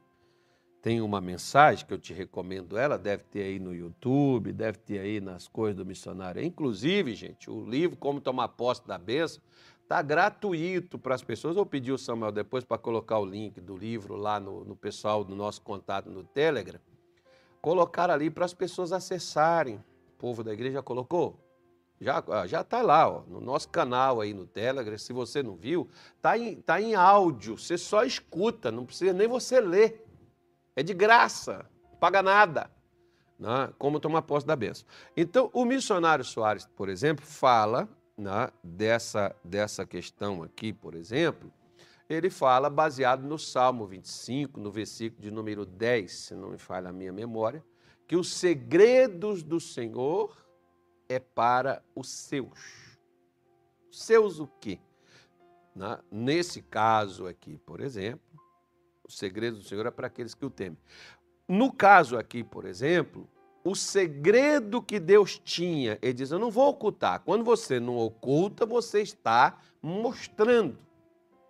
tem 0.81 1.01
uma 1.01 1.21
mensagem 1.21 1.85
que 1.85 1.93
eu 1.93 1.99
te 1.99 2.13
recomendo 2.13 2.79
ela, 2.79 2.97
deve 2.97 3.25
ter 3.25 3.43
aí 3.43 3.59
no 3.59 3.75
YouTube, 3.75 4.53
deve 4.53 4.79
ter 4.79 5.01
aí 5.01 5.21
nas 5.21 5.49
coisas 5.49 5.77
do 5.77 5.85
missionário. 5.85 6.43
Inclusive, 6.43 7.15
gente, 7.15 7.51
o 7.51 7.69
livro 7.69 7.97
Como 7.97 8.21
Tomar 8.21 8.49
Posse 8.49 8.87
da 8.87 8.97
Bênção 8.97 9.43
está 9.83 10.01
gratuito 10.03 10.99
para 10.99 11.15
as 11.15 11.23
pessoas. 11.23 11.57
Eu 11.57 11.67
pedi 11.67 11.91
o 11.91 11.99
Samuel 11.99 12.31
depois 12.31 12.63
para 12.63 12.79
colocar 12.79 13.19
o 13.19 13.25
link 13.25 13.61
do 13.61 13.77
livro 13.77 14.17
lá 14.17 14.39
no, 14.39 14.65
no 14.65 14.77
pessoal 14.77 15.25
do 15.25 15.35
nosso 15.35 15.63
contato 15.63 16.09
no 16.09 16.23
Telegram. 16.23 16.81
Colocar 17.61 18.09
ali 18.09 18.31
para 18.31 18.45
as 18.45 18.55
pessoas 18.55 18.93
acessarem. 18.93 19.77
O 19.77 20.19
povo 20.19 20.45
da 20.45 20.53
igreja 20.53 20.83
colocou? 20.83 21.39
Já 22.01 22.23
já 22.47 22.61
está 22.61 22.81
lá, 22.81 23.09
ó, 23.09 23.23
no 23.27 23.41
nosso 23.41 23.69
canal 23.69 24.21
aí 24.21 24.33
no 24.33 24.47
Telegram. 24.47 24.97
Se 24.97 25.13
você 25.13 25.43
não 25.43 25.57
viu, 25.57 25.89
está 26.17 26.39
em, 26.39 26.61
tá 26.61 26.81
em 26.81 26.95
áudio. 26.95 27.59
Você 27.59 27.77
só 27.77 28.05
escuta, 28.05 28.71
não 28.71 28.87
precisa 28.87 29.13
nem 29.13 29.27
você 29.27 29.61
ler. 29.61 30.08
É 30.79 30.83
de 30.85 30.95
graça, 30.95 31.69
paga 31.99 32.23
nada. 32.23 32.71
Né? 33.37 33.69
Como 33.81 33.99
tomar 33.99 34.23
posse 34.23 34.47
da 34.47 34.55
benção. 34.55 34.87
Então, 35.17 35.51
o 35.53 35.65
missionário 35.65 36.25
Soares, 36.25 36.67
por 36.77 36.89
exemplo, 36.89 37.27
fala 37.27 37.89
né, 38.17 38.49
dessa, 38.63 39.35
dessa 39.43 39.85
questão 39.85 40.41
aqui, 40.41 40.73
por 40.73 40.95
exemplo, 40.95 41.53
ele 42.09 42.31
fala 42.31 42.71
baseado 42.71 43.25
no 43.25 43.37
Salmo 43.41 43.89
25, 43.89 44.61
no 44.61 44.71
versículo 44.71 45.21
de 45.21 45.33
número 45.33 45.67
10, 45.67 46.13
se 46.13 46.35
não 46.37 46.51
me 46.51 46.59
falha 46.59 46.91
a 46.91 46.93
minha 46.93 47.13
memória, 47.13 47.61
que 48.07 48.15
os 48.15 48.33
segredos 48.33 49.43
do 49.43 49.59
Senhor 49.59 50.33
é 51.09 51.19
para 51.19 51.83
os 51.93 52.09
seus. 52.09 52.97
Seus 53.91 54.39
o 54.39 54.47
quê? 54.47 54.79
Né? 55.75 55.99
Nesse 56.09 56.63
caso 56.63 57.27
aqui, 57.27 57.59
por 57.59 57.81
exemplo, 57.81 58.21
o 59.09 59.12
segredo 59.12 59.57
do 59.57 59.65
Senhor 59.65 59.87
é 59.87 59.91
para 59.91 60.07
aqueles 60.07 60.35
que 60.35 60.45
o 60.45 60.50
temem. 60.50 60.79
No 61.49 61.73
caso 61.73 62.19
aqui, 62.19 62.45
por 62.45 62.67
exemplo, 62.67 63.27
o 63.65 63.75
segredo 63.75 64.83
que 64.83 65.00
Deus 65.00 65.38
tinha, 65.38 65.99
ele 66.03 66.12
diz: 66.12 66.31
Eu 66.31 66.38
não 66.38 66.50
vou 66.50 66.69
ocultar. 66.69 67.21
Quando 67.25 67.43
você 67.43 67.81
não 67.81 67.97
oculta, 67.97 68.67
você 68.67 69.00
está 69.00 69.59
mostrando. 69.81 70.79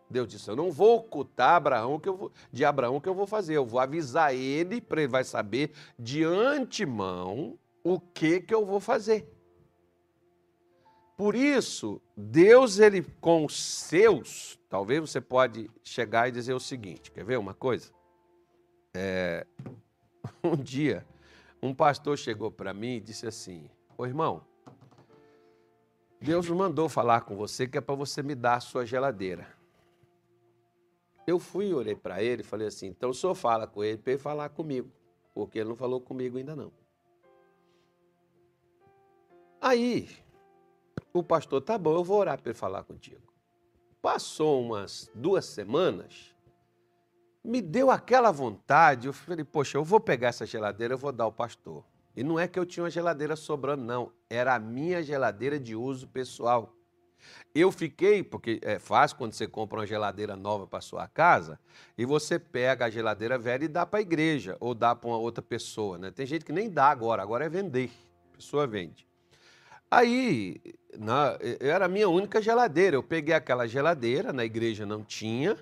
Deus 0.09 0.29
disse: 0.29 0.49
Eu 0.49 0.57
não 0.57 0.71
vou 0.71 0.99
ocultar 0.99 1.57
Abraão 1.57 1.99
que 1.99 2.09
eu 2.09 2.17
vou, 2.17 2.33
de 2.53 2.65
Abraão 2.65 2.97
o 2.97 3.01
que 3.01 3.09
eu 3.09 3.15
vou 3.15 3.27
fazer. 3.27 3.57
Eu 3.57 3.67
vou 3.67 3.81
avisar 3.81 4.35
ele 4.35 4.81
para 4.81 5.03
ele 5.03 5.11
vai 5.11 5.25
saber 5.25 5.73
de 5.99 6.23
antemão 6.23 7.59
o 7.83 7.99
que 7.99 8.41
que 8.41 8.55
eu 8.55 8.65
vou 8.65 8.79
fazer. 8.79 9.29
Por 11.19 11.35
isso, 11.35 12.01
Deus 12.17 12.79
ele 12.79 13.03
com 13.21 13.45
os 13.45 13.61
seus 13.61 14.59
Talvez 14.69 15.01
você 15.01 15.21
pode 15.21 15.71
chegar 15.83 16.29
e 16.29 16.33
dizer 16.33 16.53
o 16.53 16.61
seguinte, 16.61 17.11
quer 17.11 17.25
ver 17.25 17.39
uma 17.39 17.55
coisa? 17.55 17.91
É, 18.93 19.47
um 20.45 20.57
dia, 20.57 21.07
um 21.63 21.75
pastor 21.75 22.19
chegou 22.19 22.51
para 22.51 22.75
mim 22.75 22.97
e 22.97 23.01
disse 23.01 23.27
assim, 23.27 23.71
ô 23.97 24.05
irmão, 24.05 24.45
Deus 26.21 26.51
mandou 26.51 26.89
falar 26.89 27.23
com 27.23 27.35
você 27.35 27.67
que 27.67 27.79
é 27.79 27.81
para 27.81 27.95
você 27.95 28.23
me 28.23 28.35
dar 28.35 28.57
a 28.57 28.61
sua 28.61 28.85
geladeira. 28.85 29.47
Eu 31.27 31.39
fui 31.39 31.69
e 31.69 31.75
olhei 31.75 31.95
para 31.95 32.23
ele 32.23 32.43
e 32.43 32.45
falei 32.45 32.67
assim, 32.67 32.89
então 32.89 33.11
o 33.11 33.15
senhor 33.15 33.35
fala 33.35 33.67
com 33.67 33.83
ele 33.83 33.97
para 33.97 34.13
ele 34.13 34.21
falar 34.21 34.51
comigo, 34.51 34.91
porque 35.35 35.59
ele 35.59 35.71
não 35.71 35.77
falou 35.77 35.99
comigo 35.99 36.37
ainda 36.37 36.55
não. 36.55 36.71
Aí, 39.61 40.09
o 41.19 41.25
pastor, 41.25 41.61
tá 41.61 41.77
bom, 41.77 41.95
eu 41.95 42.05
vou 42.05 42.19
orar 42.19 42.41
para 42.41 42.51
ele 42.51 42.59
falar 42.59 42.85
contigo. 42.85 43.33
Passou 44.01 44.63
umas 44.63 45.11
duas 45.15 45.45
semanas, 45.45 46.35
me 47.43 47.61
deu 47.61 47.91
aquela 47.91 48.31
vontade, 48.31 49.07
eu 49.07 49.13
falei, 49.13 49.45
poxa, 49.45 49.79
eu 49.79 49.85
vou 49.85 50.01
pegar 50.01 50.29
essa 50.29 50.47
geladeira, 50.47 50.95
eu 50.95 50.99
vou 50.99 51.13
dar 51.13 51.25
ao 51.25 51.33
pastor. 51.33 51.85
E 52.15 52.23
não 52.23 52.39
é 52.39 52.49
que 52.49 52.59
eu 52.59 52.67
tinha 52.67 52.85
uma 52.85 52.91
geladeira 52.91 53.37
sobrando, 53.37 53.85
não. 53.85 54.13
Era 54.29 54.55
a 54.55 54.59
minha 54.59 55.03
geladeira 55.03 55.59
de 55.59 55.75
uso 55.75 56.09
pessoal. 56.09 56.75
Eu 57.55 57.73
fiquei, 57.73 58.23
porque 58.23 58.61
é 58.63 58.79
fácil 58.79 59.17
quando 59.17 59.33
você 59.33 59.47
compra 59.47 59.81
uma 59.81 59.87
geladeira 59.87 60.37
nova 60.37 60.67
para 60.67 60.81
sua 60.81 61.09
casa 61.09 61.59
e 61.97 62.05
você 62.05 62.39
pega 62.39 62.85
a 62.85 62.91
geladeira 62.91 63.39
velha 63.39 63.65
e 63.65 63.69
dá 63.69 63.87
para 63.87 63.99
a 63.99 64.03
igreja 64.03 64.57
ou 64.61 64.75
dá 64.75 64.95
para 64.95 65.09
uma 65.09 65.19
outra 65.19 65.43
pessoa, 65.43 65.99
né? 65.99 66.11
Tem 66.11 66.27
gente 66.27 66.45
que 66.45 66.53
nem 66.53 66.71
dá 66.71 66.91
agora, 66.91 67.23
agora 67.23 67.45
é 67.45 67.49
vender. 67.49 67.91
A 68.33 68.37
pessoa 68.37 68.67
vende. 68.67 69.08
Aí, 69.91 70.61
na, 70.99 71.39
era 71.61 71.87
a 71.87 71.89
minha 71.89 72.09
única 72.09 72.43
geladeira. 72.43 72.97
Eu 72.97 73.03
peguei 73.03 73.35
aquela 73.35 73.67
geladeira, 73.67 74.33
na 74.33 74.45
igreja 74.45 74.85
não 74.85 75.03
tinha. 75.03 75.57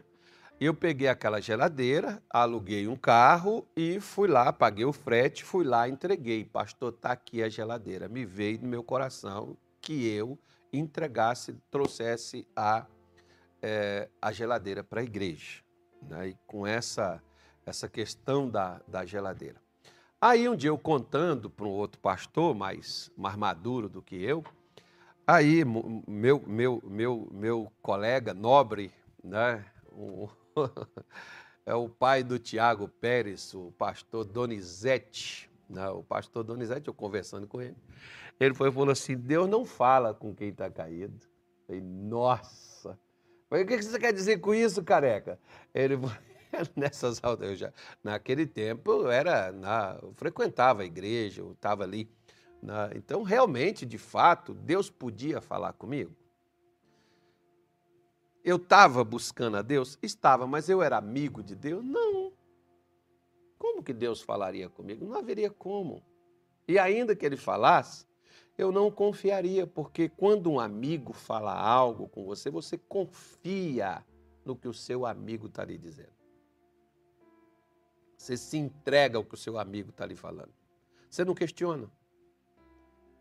Eu 0.58 0.72
peguei 0.72 1.06
aquela 1.06 1.38
geladeira, 1.38 2.22
aluguei 2.30 2.88
um 2.88 2.96
carro 2.96 3.68
e 3.76 4.00
fui 4.00 4.26
lá, 4.26 4.50
paguei 4.52 4.86
o 4.86 4.92
frete, 4.92 5.44
fui 5.44 5.64
lá, 5.64 5.86
entreguei. 5.86 6.46
Pastor, 6.46 6.94
está 6.94 7.12
aqui 7.12 7.42
a 7.42 7.48
geladeira. 7.48 8.08
Me 8.08 8.24
veio 8.24 8.60
no 8.62 8.68
meu 8.68 8.82
coração 8.82 9.56
que 9.82 10.08
eu 10.08 10.38
entregasse, 10.72 11.54
trouxesse 11.70 12.48
a, 12.56 12.86
é, 13.60 14.08
a 14.20 14.32
geladeira 14.32 14.82
para 14.82 15.00
a 15.00 15.04
igreja. 15.04 15.62
Né? 16.02 16.28
E 16.28 16.38
com 16.46 16.66
essa, 16.66 17.22
essa 17.66 17.86
questão 17.86 18.48
da, 18.48 18.80
da 18.88 19.04
geladeira. 19.04 19.65
Aí 20.20 20.48
um 20.48 20.56
dia 20.56 20.70
eu 20.70 20.78
contando 20.78 21.50
para 21.50 21.66
um 21.66 21.70
outro 21.70 22.00
pastor, 22.00 22.54
mais, 22.54 23.12
mais 23.16 23.36
maduro 23.36 23.86
do 23.86 24.00
que 24.00 24.16
eu, 24.16 24.42
aí 25.26 25.62
meu, 25.62 26.42
meu, 26.46 26.82
meu, 26.86 27.28
meu 27.30 27.72
colega 27.82 28.32
nobre, 28.32 28.90
né, 29.22 29.62
o, 29.92 30.26
é 31.66 31.74
o 31.74 31.86
pai 31.86 32.22
do 32.22 32.38
Tiago 32.38 32.88
Pérez, 32.88 33.52
o 33.52 33.72
pastor 33.72 34.24
Donizete, 34.24 35.50
né, 35.68 35.86
o 35.90 36.02
pastor 36.02 36.42
Donizete, 36.42 36.88
eu 36.88 36.94
conversando 36.94 37.46
com 37.46 37.60
ele, 37.60 37.76
ele 38.40 38.54
foi, 38.54 38.72
falou 38.72 38.90
assim, 38.90 39.18
Deus 39.18 39.46
não 39.46 39.66
fala 39.66 40.14
com 40.14 40.34
quem 40.34 40.48
está 40.48 40.70
caído. 40.70 41.26
Eu 41.60 41.66
falei, 41.66 41.82
nossa, 41.82 42.98
falei, 43.50 43.64
o 43.64 43.66
que 43.66 43.82
você 43.82 43.98
quer 43.98 44.14
dizer 44.14 44.38
com 44.38 44.54
isso, 44.54 44.82
careca? 44.82 45.38
Ele 45.74 45.94
falou, 45.96 46.16
nessas 46.76 47.22
altas, 47.22 47.50
eu 47.50 47.56
já, 47.56 47.72
naquele 48.02 48.46
tempo 48.46 48.90
eu 48.90 49.10
era, 49.10 49.52
na, 49.52 49.98
eu 50.02 50.12
frequentava 50.14 50.82
a 50.82 50.86
igreja, 50.86 51.42
eu 51.42 51.52
estava 51.52 51.84
ali. 51.84 52.10
Na, 52.62 52.90
então, 52.94 53.22
realmente, 53.22 53.84
de 53.84 53.98
fato, 53.98 54.54
Deus 54.54 54.90
podia 54.90 55.40
falar 55.40 55.72
comigo. 55.74 56.14
Eu 58.44 58.56
estava 58.56 59.02
buscando 59.02 59.56
a 59.56 59.62
Deus? 59.62 59.98
Estava, 60.02 60.46
mas 60.46 60.68
eu 60.68 60.80
era 60.80 60.96
amigo 60.96 61.42
de 61.42 61.54
Deus? 61.54 61.84
Não. 61.84 62.32
Como 63.58 63.82
que 63.82 63.92
Deus 63.92 64.20
falaria 64.20 64.68
comigo? 64.68 65.04
Não 65.04 65.16
haveria 65.16 65.50
como. 65.50 66.02
E 66.68 66.78
ainda 66.78 67.16
que 67.16 67.26
ele 67.26 67.36
falasse, 67.36 68.06
eu 68.56 68.72
não 68.72 68.90
confiaria, 68.90 69.66
porque 69.66 70.08
quando 70.08 70.50
um 70.50 70.58
amigo 70.58 71.12
fala 71.12 71.52
algo 71.52 72.08
com 72.08 72.24
você, 72.24 72.50
você 72.50 72.78
confia 72.78 74.04
no 74.44 74.56
que 74.56 74.68
o 74.68 74.72
seu 74.72 75.04
amigo 75.04 75.46
está 75.46 75.64
lhe 75.64 75.76
dizendo. 75.76 76.15
Você 78.26 78.36
se 78.36 78.56
entrega 78.56 79.16
ao 79.16 79.24
que 79.24 79.34
o 79.34 79.36
seu 79.36 79.56
amigo 79.56 79.90
está 79.90 80.04
lhe 80.04 80.16
falando. 80.16 80.50
Você 81.08 81.24
não 81.24 81.32
questiona. 81.32 81.88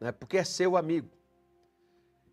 Né? 0.01 0.11
Porque 0.11 0.35
é 0.35 0.43
seu 0.43 0.75
amigo. 0.75 1.07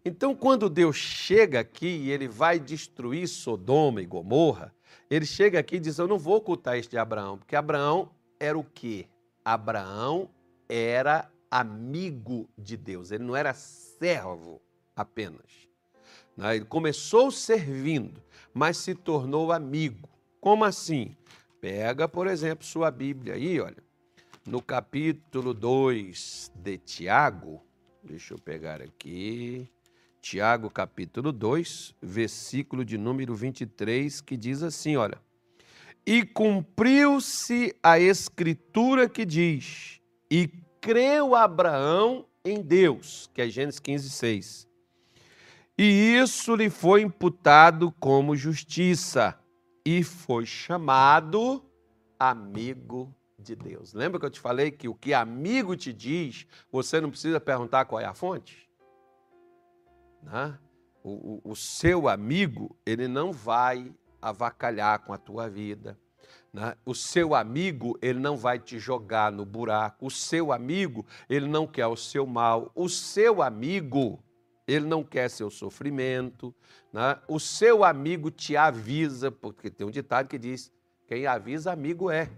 Então, 0.02 0.34
quando 0.34 0.70
Deus 0.70 0.96
chega 0.96 1.60
aqui 1.60 1.86
e 1.86 2.10
ele 2.10 2.26
vai 2.26 2.58
destruir 2.58 3.28
Sodoma 3.28 4.00
e 4.00 4.06
Gomorra, 4.06 4.74
ele 5.10 5.26
chega 5.26 5.58
aqui 5.58 5.76
e 5.76 5.80
diz: 5.80 5.98
Eu 5.98 6.08
não 6.08 6.18
vou 6.18 6.36
ocultar 6.36 6.78
isso 6.78 6.88
de 6.88 6.96
Abraão, 6.96 7.36
porque 7.36 7.54
Abraão 7.54 8.10
era 8.40 8.58
o 8.58 8.64
quê? 8.64 9.06
Abraão 9.44 10.30
era 10.66 11.30
amigo 11.50 12.48
de 12.56 12.78
Deus, 12.78 13.10
ele 13.10 13.24
não 13.24 13.36
era 13.36 13.52
servo 13.52 14.62
apenas. 14.96 15.68
Né? 16.34 16.56
Ele 16.56 16.64
começou 16.64 17.30
servindo, 17.30 18.22
mas 18.54 18.78
se 18.78 18.94
tornou 18.94 19.52
amigo. 19.52 20.08
Como 20.40 20.64
assim? 20.64 21.14
Pega, 21.62 22.08
por 22.08 22.26
exemplo, 22.26 22.66
sua 22.66 22.90
Bíblia 22.90 23.34
aí, 23.34 23.60
olha, 23.60 23.84
no 24.44 24.60
capítulo 24.60 25.54
2 25.54 26.50
de 26.56 26.76
Tiago, 26.76 27.62
deixa 28.02 28.34
eu 28.34 28.38
pegar 28.38 28.82
aqui, 28.82 29.70
Tiago 30.20 30.68
capítulo 30.68 31.30
2, 31.30 31.94
versículo 32.02 32.84
de 32.84 32.98
número 32.98 33.32
23, 33.36 34.20
que 34.20 34.36
diz 34.36 34.60
assim, 34.60 34.96
olha, 34.96 35.20
e 36.04 36.24
cumpriu-se 36.24 37.72
a 37.80 37.96
escritura 37.96 39.08
que 39.08 39.24
diz, 39.24 40.00
e 40.28 40.48
creu 40.80 41.36
Abraão 41.36 42.26
em 42.44 42.60
Deus, 42.60 43.30
que 43.32 43.40
é 43.40 43.48
Gênesis 43.48 43.78
15, 43.78 44.10
6. 44.10 44.68
E 45.78 46.16
isso 46.20 46.56
lhe 46.56 46.68
foi 46.68 47.02
imputado 47.02 47.92
como 48.00 48.34
justiça 48.34 49.38
e 49.84 50.02
foi 50.02 50.46
chamado 50.46 51.64
amigo 52.18 53.14
de 53.38 53.56
Deus. 53.56 53.92
Lembra 53.92 54.20
que 54.20 54.26
eu 54.26 54.30
te 54.30 54.40
falei 54.40 54.70
que 54.70 54.88
o 54.88 54.94
que 54.94 55.12
amigo 55.12 55.76
te 55.76 55.92
diz, 55.92 56.46
você 56.70 57.00
não 57.00 57.10
precisa 57.10 57.40
perguntar 57.40 57.84
qual 57.84 58.00
é 58.00 58.04
a 58.04 58.14
fonte? 58.14 58.68
Né? 60.22 60.56
O, 61.02 61.10
o, 61.10 61.50
o 61.52 61.56
seu 61.56 62.08
amigo, 62.08 62.76
ele 62.86 63.08
não 63.08 63.32
vai 63.32 63.92
avacalhar 64.20 65.00
com 65.00 65.12
a 65.12 65.18
tua 65.18 65.50
vida. 65.50 65.98
Né? 66.52 66.76
O 66.86 66.94
seu 66.94 67.34
amigo, 67.34 67.98
ele 68.00 68.20
não 68.20 68.36
vai 68.36 68.58
te 68.58 68.78
jogar 68.78 69.32
no 69.32 69.44
buraco. 69.44 70.06
O 70.06 70.10
seu 70.10 70.52
amigo, 70.52 71.04
ele 71.28 71.48
não 71.48 71.66
quer 71.66 71.88
o 71.88 71.96
seu 71.96 72.24
mal. 72.24 72.70
O 72.74 72.88
seu 72.88 73.42
amigo, 73.42 74.22
ele 74.66 74.86
não 74.86 75.02
quer 75.02 75.28
seu 75.28 75.50
sofrimento. 75.50 76.54
Né? 76.92 77.18
O 77.28 77.38
seu 77.40 77.84
amigo 77.84 78.30
te 78.30 78.56
avisa, 78.56 79.30
porque 79.30 79.70
tem 79.70 79.86
um 79.86 79.90
ditado 79.90 80.28
que 80.28 80.38
diz: 80.38 80.72
quem 81.06 81.26
avisa, 81.26 81.72
amigo 81.72 82.10
é. 82.10 82.30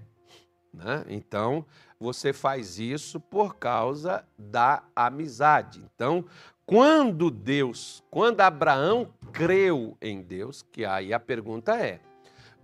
Né? 0.73 1.05
Então, 1.09 1.65
você 1.99 2.33
faz 2.33 2.79
isso 2.79 3.21
por 3.21 3.57
causa 3.57 4.25
da 4.37 4.83
amizade. 4.95 5.83
Então, 5.95 6.25
quando 6.67 7.31
Deus, 7.31 8.03
quando 8.11 8.41
Abraão 8.41 9.13
creu 9.33 9.97
em 10.01 10.23
Deus, 10.23 10.63
que 10.63 10.85
aí 10.85 11.13
a 11.13 11.21
pergunta 11.21 11.77
é: 11.77 12.01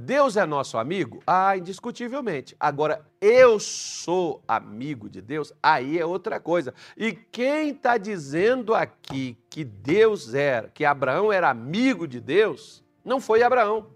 Deus 0.00 0.34
é 0.38 0.46
nosso 0.46 0.78
amigo? 0.78 1.22
Ah, 1.26 1.58
indiscutivelmente. 1.58 2.56
Agora, 2.58 3.06
eu 3.20 3.60
sou 3.60 4.42
amigo 4.48 5.10
de 5.10 5.20
Deus? 5.20 5.52
Aí 5.62 5.98
é 5.98 6.06
outra 6.06 6.40
coisa. 6.40 6.72
E 6.96 7.12
quem 7.12 7.72
está 7.72 7.98
dizendo 7.98 8.74
aqui 8.74 9.36
que 9.50 9.62
Deus 9.62 10.32
era, 10.32 10.70
que 10.70 10.86
Abraão 10.86 11.30
era 11.30 11.50
amigo 11.50 12.08
de 12.08 12.18
Deus, 12.18 12.82
não 13.04 13.20
foi 13.20 13.42
Abraão. 13.42 13.94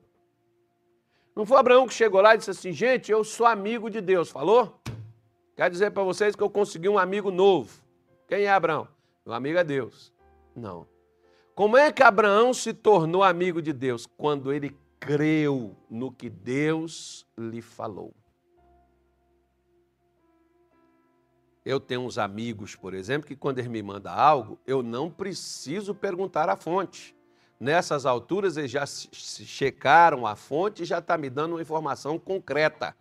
Não 1.34 1.46
foi 1.46 1.56
Abraão 1.56 1.86
que 1.86 1.94
chegou 1.94 2.20
lá 2.20 2.34
e 2.34 2.38
disse 2.38 2.50
assim: 2.50 2.70
gente, 2.70 3.10
eu 3.10 3.24
sou 3.24 3.46
amigo 3.46 3.88
de 3.88 4.02
Deus. 4.02 4.30
Falou? 4.30 4.78
Quero 5.56 5.70
dizer 5.70 5.90
para 5.92 6.02
vocês 6.02 6.36
que 6.36 6.42
eu 6.42 6.50
consegui 6.50 6.88
um 6.90 6.98
amigo 6.98 7.30
novo. 7.30 7.80
Quem 8.28 8.42
é 8.42 8.50
Abraão? 8.50 8.86
Meu 9.24 9.34
amigo 9.34 9.56
é 9.56 9.64
Deus. 9.64 10.12
Não. 10.54 10.86
Como 11.54 11.78
é 11.78 11.90
que 11.90 12.02
Abraão 12.02 12.52
se 12.52 12.74
tornou 12.74 13.22
amigo 13.22 13.62
de 13.62 13.72
Deus? 13.72 14.06
Quando 14.18 14.52
ele 14.52 14.76
creu 15.04 15.76
no 15.90 16.10
que 16.10 16.30
Deus 16.30 17.26
lhe 17.36 17.60
falou. 17.60 18.14
Eu 21.64 21.78
tenho 21.78 22.02
uns 22.02 22.18
amigos, 22.18 22.74
por 22.74 22.94
exemplo, 22.94 23.26
que 23.26 23.36
quando 23.36 23.58
eles 23.58 23.70
me 23.70 23.82
mandam 23.82 24.12
algo, 24.12 24.58
eu 24.66 24.82
não 24.82 25.10
preciso 25.10 25.94
perguntar 25.94 26.48
a 26.48 26.56
fonte. 26.56 27.14
Nessas 27.60 28.04
alturas, 28.04 28.56
eles 28.56 28.70
já 28.70 28.84
checaram 28.86 30.26
a 30.26 30.36
fonte 30.36 30.82
e 30.82 30.86
já 30.86 30.98
está 30.98 31.16
me 31.16 31.30
dando 31.30 31.52
uma 31.52 31.62
informação 31.62 32.18
concreta. 32.18 32.94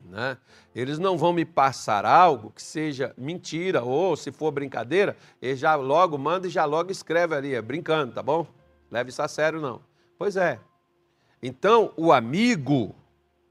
Né? 0.00 0.38
Eles 0.74 0.98
não 0.98 1.16
vão 1.16 1.32
me 1.32 1.44
passar 1.44 2.04
algo 2.04 2.50
que 2.50 2.62
seja 2.62 3.14
mentira 3.16 3.82
ou, 3.82 4.16
se 4.16 4.30
for 4.30 4.50
brincadeira, 4.50 5.16
eles 5.40 5.58
já 5.58 5.74
logo 5.74 6.16
mandam 6.16 6.48
e 6.48 6.52
já 6.52 6.64
logo 6.64 6.90
escreve 6.90 7.34
ali, 7.34 7.54
é 7.54 7.62
brincando, 7.62 8.14
tá 8.14 8.22
bom? 8.22 8.46
Leve 8.90 9.10
isso 9.10 9.22
a 9.22 9.28
sério, 9.28 9.60
não. 9.60 9.87
Pois 10.18 10.36
é. 10.36 10.58
Então, 11.40 11.92
o 11.96 12.12
amigo, 12.12 12.94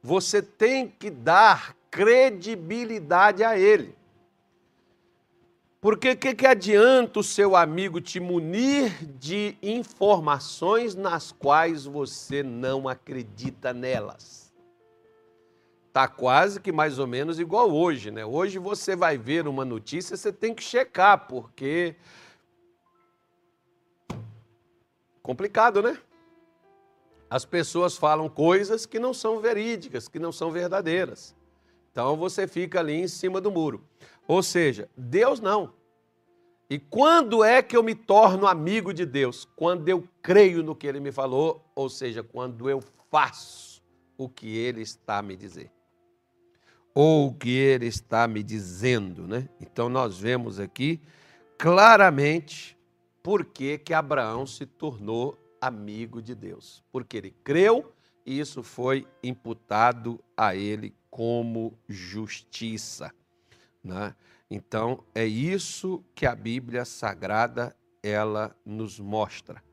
você 0.04 0.42
tem 0.42 0.90
que 0.90 1.10
dar 1.10 1.74
credibilidade 1.90 3.44
a 3.44 3.58
ele. 3.58 3.96
Porque 5.80 6.12
o 6.12 6.18
que, 6.18 6.36
que 6.36 6.46
adianta 6.46 7.20
o 7.20 7.24
seu 7.24 7.56
amigo 7.56 8.02
te 8.02 8.20
munir 8.20 9.06
de 9.18 9.56
informações 9.64 10.96
nas 10.96 11.32
quais 11.32 11.86
você 11.86 12.44
não 12.44 12.90
acredita 12.90 13.74
nelas? 13.74 14.54
Está 15.88 16.08
quase 16.08 16.60
que 16.60 16.72
mais 16.72 17.00
ou 17.00 17.08
menos 17.08 17.40
igual 17.40 17.72
hoje, 17.72 18.12
né? 18.12 18.26
Hoje 18.26 18.60
você 18.60 18.96
vai 18.96 19.18
ver 19.18 19.48
uma 19.48 19.64
notícia, 19.64 20.18
você 20.18 20.34
tem 20.34 20.54
que 20.54 20.64
checar, 20.64 21.28
porque. 21.28 21.96
Complicado, 25.24 25.82
né? 25.82 25.98
As 27.30 27.46
pessoas 27.46 27.98
falam 27.98 28.30
coisas 28.30 28.86
que 28.86 29.00
não 29.00 29.14
são 29.14 29.40
verídicas, 29.40 30.08
que 30.08 30.20
não 30.20 30.32
são 30.32 30.52
verdadeiras. 30.52 31.36
Então 31.92 32.16
você 32.16 32.48
fica 32.48 32.80
ali 32.80 32.94
em 32.94 33.08
cima 33.08 33.42
do 33.42 33.52
muro. 33.52 33.84
Ou 34.28 34.44
seja, 34.44 34.90
Deus 34.96 35.40
não. 35.40 35.74
E 36.70 36.78
quando 36.78 37.44
é 37.44 37.62
que 37.62 37.76
eu 37.76 37.84
me 37.84 37.96
torno 37.96 38.46
amigo 38.46 38.94
de 38.94 39.06
Deus? 39.06 39.48
Quando 39.56 39.88
eu 39.88 40.04
creio 40.22 40.62
no 40.62 40.76
que 40.76 40.86
ele 40.86 41.00
me 41.00 41.12
falou, 41.12 41.66
ou 41.74 41.90
seja, 41.90 42.22
quando 42.22 42.70
eu 42.70 42.82
faço 43.10 43.82
o 44.18 44.28
que 44.28 44.58
ele 44.58 44.82
está 44.82 45.22
me 45.22 45.36
dizendo. 45.36 45.72
Ou 46.94 47.28
o 47.28 47.34
que 47.34 47.50
ele 47.50 47.86
está 47.86 48.28
me 48.28 48.44
dizendo, 48.44 49.28
né? 49.28 49.48
Então 49.62 49.88
nós 49.88 50.18
vemos 50.18 50.60
aqui 50.60 51.00
claramente 51.58 52.78
por 53.22 53.46
que, 53.46 53.78
que 53.78 53.94
Abraão 53.94 54.46
se 54.46 54.66
tornou 54.66 55.38
amigo 55.62 56.22
de 56.22 56.36
Deus. 56.36 56.84
Porque 56.92 57.18
ele 57.18 57.32
creu 57.44 57.94
e 58.26 58.40
isso 58.40 58.62
foi 58.62 59.08
imputado 59.24 60.20
a 60.36 60.56
ele 60.56 60.94
como 61.10 61.78
justiça. 61.88 63.14
Né? 63.84 64.14
Então, 64.52 65.04
é 65.16 65.26
isso 65.26 66.04
que 66.14 66.26
a 66.26 66.36
Bíblia 66.36 66.84
Sagrada 66.84 67.76
ela 68.04 68.56
nos 68.66 69.00
mostra. 69.00 69.64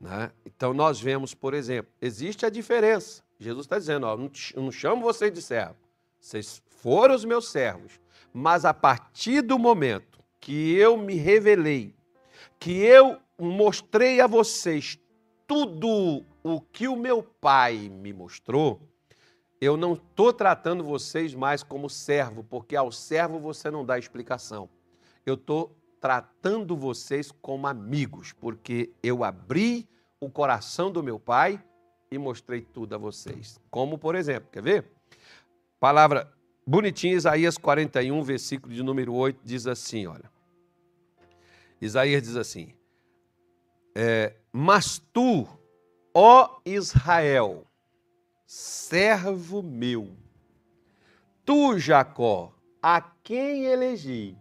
Né? 0.00 0.32
Então, 0.44 0.72
nós 0.72 1.00
vemos, 1.00 1.34
por 1.34 1.54
exemplo, 1.54 1.92
existe 2.00 2.46
a 2.46 2.50
diferença. 2.50 3.22
Jesus 3.38 3.66
está 3.66 3.78
dizendo: 3.78 4.06
ó, 4.06 4.16
não, 4.16 4.30
não 4.56 4.72
chamo 4.72 5.02
vocês 5.02 5.32
de 5.32 5.42
servo, 5.42 5.76
vocês 6.20 6.62
foram 6.68 7.14
os 7.14 7.24
meus 7.24 7.50
servos, 7.50 8.00
mas 8.32 8.64
a 8.64 8.72
partir 8.72 9.42
do 9.42 9.58
momento 9.58 10.18
que 10.40 10.74
eu 10.74 10.96
me 10.96 11.14
revelei, 11.14 11.94
que 12.58 12.72
eu 12.72 13.18
mostrei 13.38 14.20
a 14.20 14.26
vocês 14.26 14.98
tudo 15.48 16.22
o 16.42 16.60
que 16.60 16.86
o 16.86 16.94
meu 16.94 17.22
pai 17.22 17.88
me 17.88 18.12
mostrou, 18.12 18.86
eu 19.58 19.76
não 19.76 19.94
estou 19.94 20.30
tratando 20.32 20.84
vocês 20.84 21.34
mais 21.34 21.62
como 21.62 21.88
servo, 21.88 22.44
porque 22.44 22.76
ao 22.76 22.92
servo 22.92 23.40
você 23.40 23.70
não 23.70 23.84
dá 23.84 23.98
explicação. 23.98 24.68
Eu 25.24 25.34
estou 25.34 25.74
tratando 26.00 26.76
vocês 26.76 27.32
como 27.32 27.66
amigos, 27.66 28.32
porque 28.32 28.92
eu 29.02 29.24
abri 29.24 29.88
o 30.20 30.30
coração 30.30 30.92
do 30.92 31.02
meu 31.02 31.18
pai 31.18 31.60
e 32.10 32.18
mostrei 32.18 32.60
tudo 32.60 32.94
a 32.94 32.98
vocês. 32.98 33.58
Como, 33.70 33.98
por 33.98 34.14
exemplo, 34.14 34.50
quer 34.52 34.62
ver? 34.62 34.84
Palavra 35.80 36.30
bonitinha, 36.66 37.14
Isaías 37.14 37.56
41, 37.56 38.22
versículo 38.22 38.72
de 38.72 38.82
número 38.82 39.14
8, 39.14 39.40
diz 39.42 39.66
assim: 39.66 40.06
olha. 40.06 40.30
Isaías 41.80 42.22
diz 42.22 42.36
assim: 42.36 42.74
é, 44.00 44.36
Mas 44.52 44.98
tu, 45.12 45.44
ó 46.14 46.60
Israel, 46.64 47.66
servo 48.46 49.60
meu. 49.60 50.16
Tu, 51.44 51.76
Jacó, 51.80 52.54
a 52.80 53.00
quem 53.00 53.64
elegi? 53.64 54.38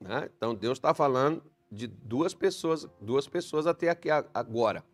Né? 0.00 0.28
Então 0.36 0.56
Deus 0.56 0.76
está 0.76 0.92
falando 0.92 1.40
de 1.70 1.86
duas 1.86 2.34
pessoas, 2.34 2.88
duas 3.00 3.28
pessoas 3.28 3.64
até 3.64 3.90
aqui 3.90 4.08
agora, 4.34 4.84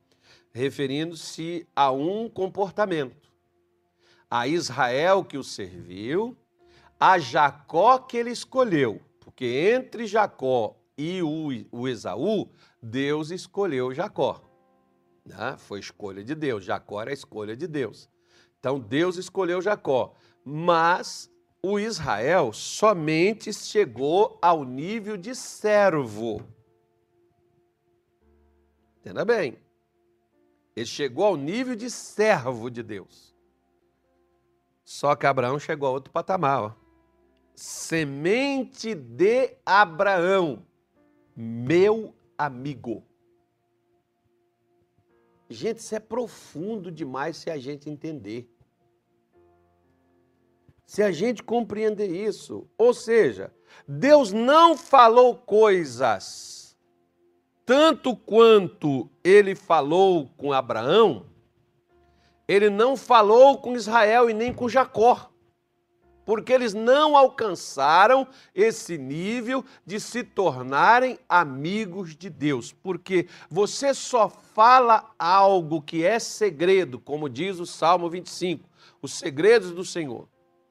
referindo-se 0.53 1.67
a 1.75 1.91
um 1.91 2.29
comportamento. 2.29 3.33
A 4.31 4.47
Israel 4.47 5.25
que 5.25 5.39
o 5.39 5.45
serviu, 5.45 6.37
a 7.01 7.19
Jacó 7.19 7.99
que 7.99 8.19
ele 8.19 8.31
escolheu, 8.31 9.01
porque 9.21 9.73
entre 9.75 10.07
Jacó 10.07 10.77
e 10.97 11.23
o, 11.23 11.49
o 11.71 11.89
Esaú, 11.89 12.51
Deus 12.83 13.31
escolheu 13.31 13.93
Jacó. 13.95 14.43
Né? 15.25 15.57
Foi 15.59 15.81
escolha 15.81 16.23
de 16.23 16.35
Deus. 16.35 16.65
Jacó 16.65 17.01
era 17.01 17.11
a 17.11 17.15
escolha 17.15 17.57
de 17.57 17.67
Deus. 17.67 18.09
Então 18.59 18.79
Deus 18.79 19.17
escolheu 19.17 19.61
Jacó. 19.61 20.15
Mas 20.45 21.31
o 21.63 21.79
Israel 21.79 22.53
somente 22.53 23.53
chegou 23.53 24.39
ao 24.43 24.65
nível 24.65 25.17
de 25.17 25.35
servo. 25.35 26.43
Entenda 28.99 29.25
bem. 29.25 29.59
Ele 30.75 30.87
chegou 30.87 31.25
ao 31.25 31.37
nível 31.37 31.75
de 31.75 31.91
servo 31.91 32.71
de 32.71 32.83
Deus. 32.83 33.35
Só 34.85 35.15
que 35.15 35.27
Abraão 35.27 35.59
chegou 35.59 35.89
a 35.89 35.93
outro 35.93 36.13
patamar. 36.13 36.63
Ó. 36.63 36.73
Semente 37.55 38.95
de 38.95 39.57
Abraão, 39.65 40.67
meu 41.37 42.15
amigo. 42.37 43.03
Gente, 45.49 45.79
isso 45.79 45.95
é 45.95 46.01
profundo 46.01 46.91
demais 46.91 47.37
se 47.37 47.51
a 47.51 47.59
gente 47.59 47.91
entender. 47.91 48.49
Se 50.87 51.03
a 51.03 51.11
gente 51.11 51.43
compreender 51.43 52.11
isso. 52.11 52.69
Ou 52.77 52.93
seja, 52.93 53.53
Deus 53.87 54.33
não 54.33 54.77
falou 54.77 55.37
coisas 55.37 56.63
tanto 57.65 58.15
quanto 58.15 59.09
ele 59.23 59.55
falou 59.55 60.29
com 60.37 60.53
Abraão, 60.53 61.27
ele 62.47 62.69
não 62.69 62.97
falou 62.97 63.59
com 63.59 63.77
Israel 63.77 64.29
e 64.29 64.35
nem 64.35 64.53
com 64.53 64.69
Jacó 64.69 65.32
porque 66.25 66.53
eles 66.53 66.75
não 66.75 67.17
alcançaram 67.17 68.27
esse 68.55 68.97
nível 68.97 69.65
de 69.85 69.99
se 69.99 70.23
tornarem 70.23 71.19
amigos 71.29 72.15
de 72.17 72.31
Deus. 72.31 72.73
Porque 72.73 73.29
você 73.51 73.93
só 73.95 74.29
fala 74.29 75.11
algo 75.19 75.83
que 75.83 76.05
é 76.05 76.19
segredo, 76.19 76.99
como 76.99 77.29
diz 77.29 77.59
o 77.59 77.67
Salmo 77.67 78.09
25, 78.09 78.69
os 79.01 79.15
segredos 79.15 79.73
do 79.73 79.85
Senhor. 79.85 80.29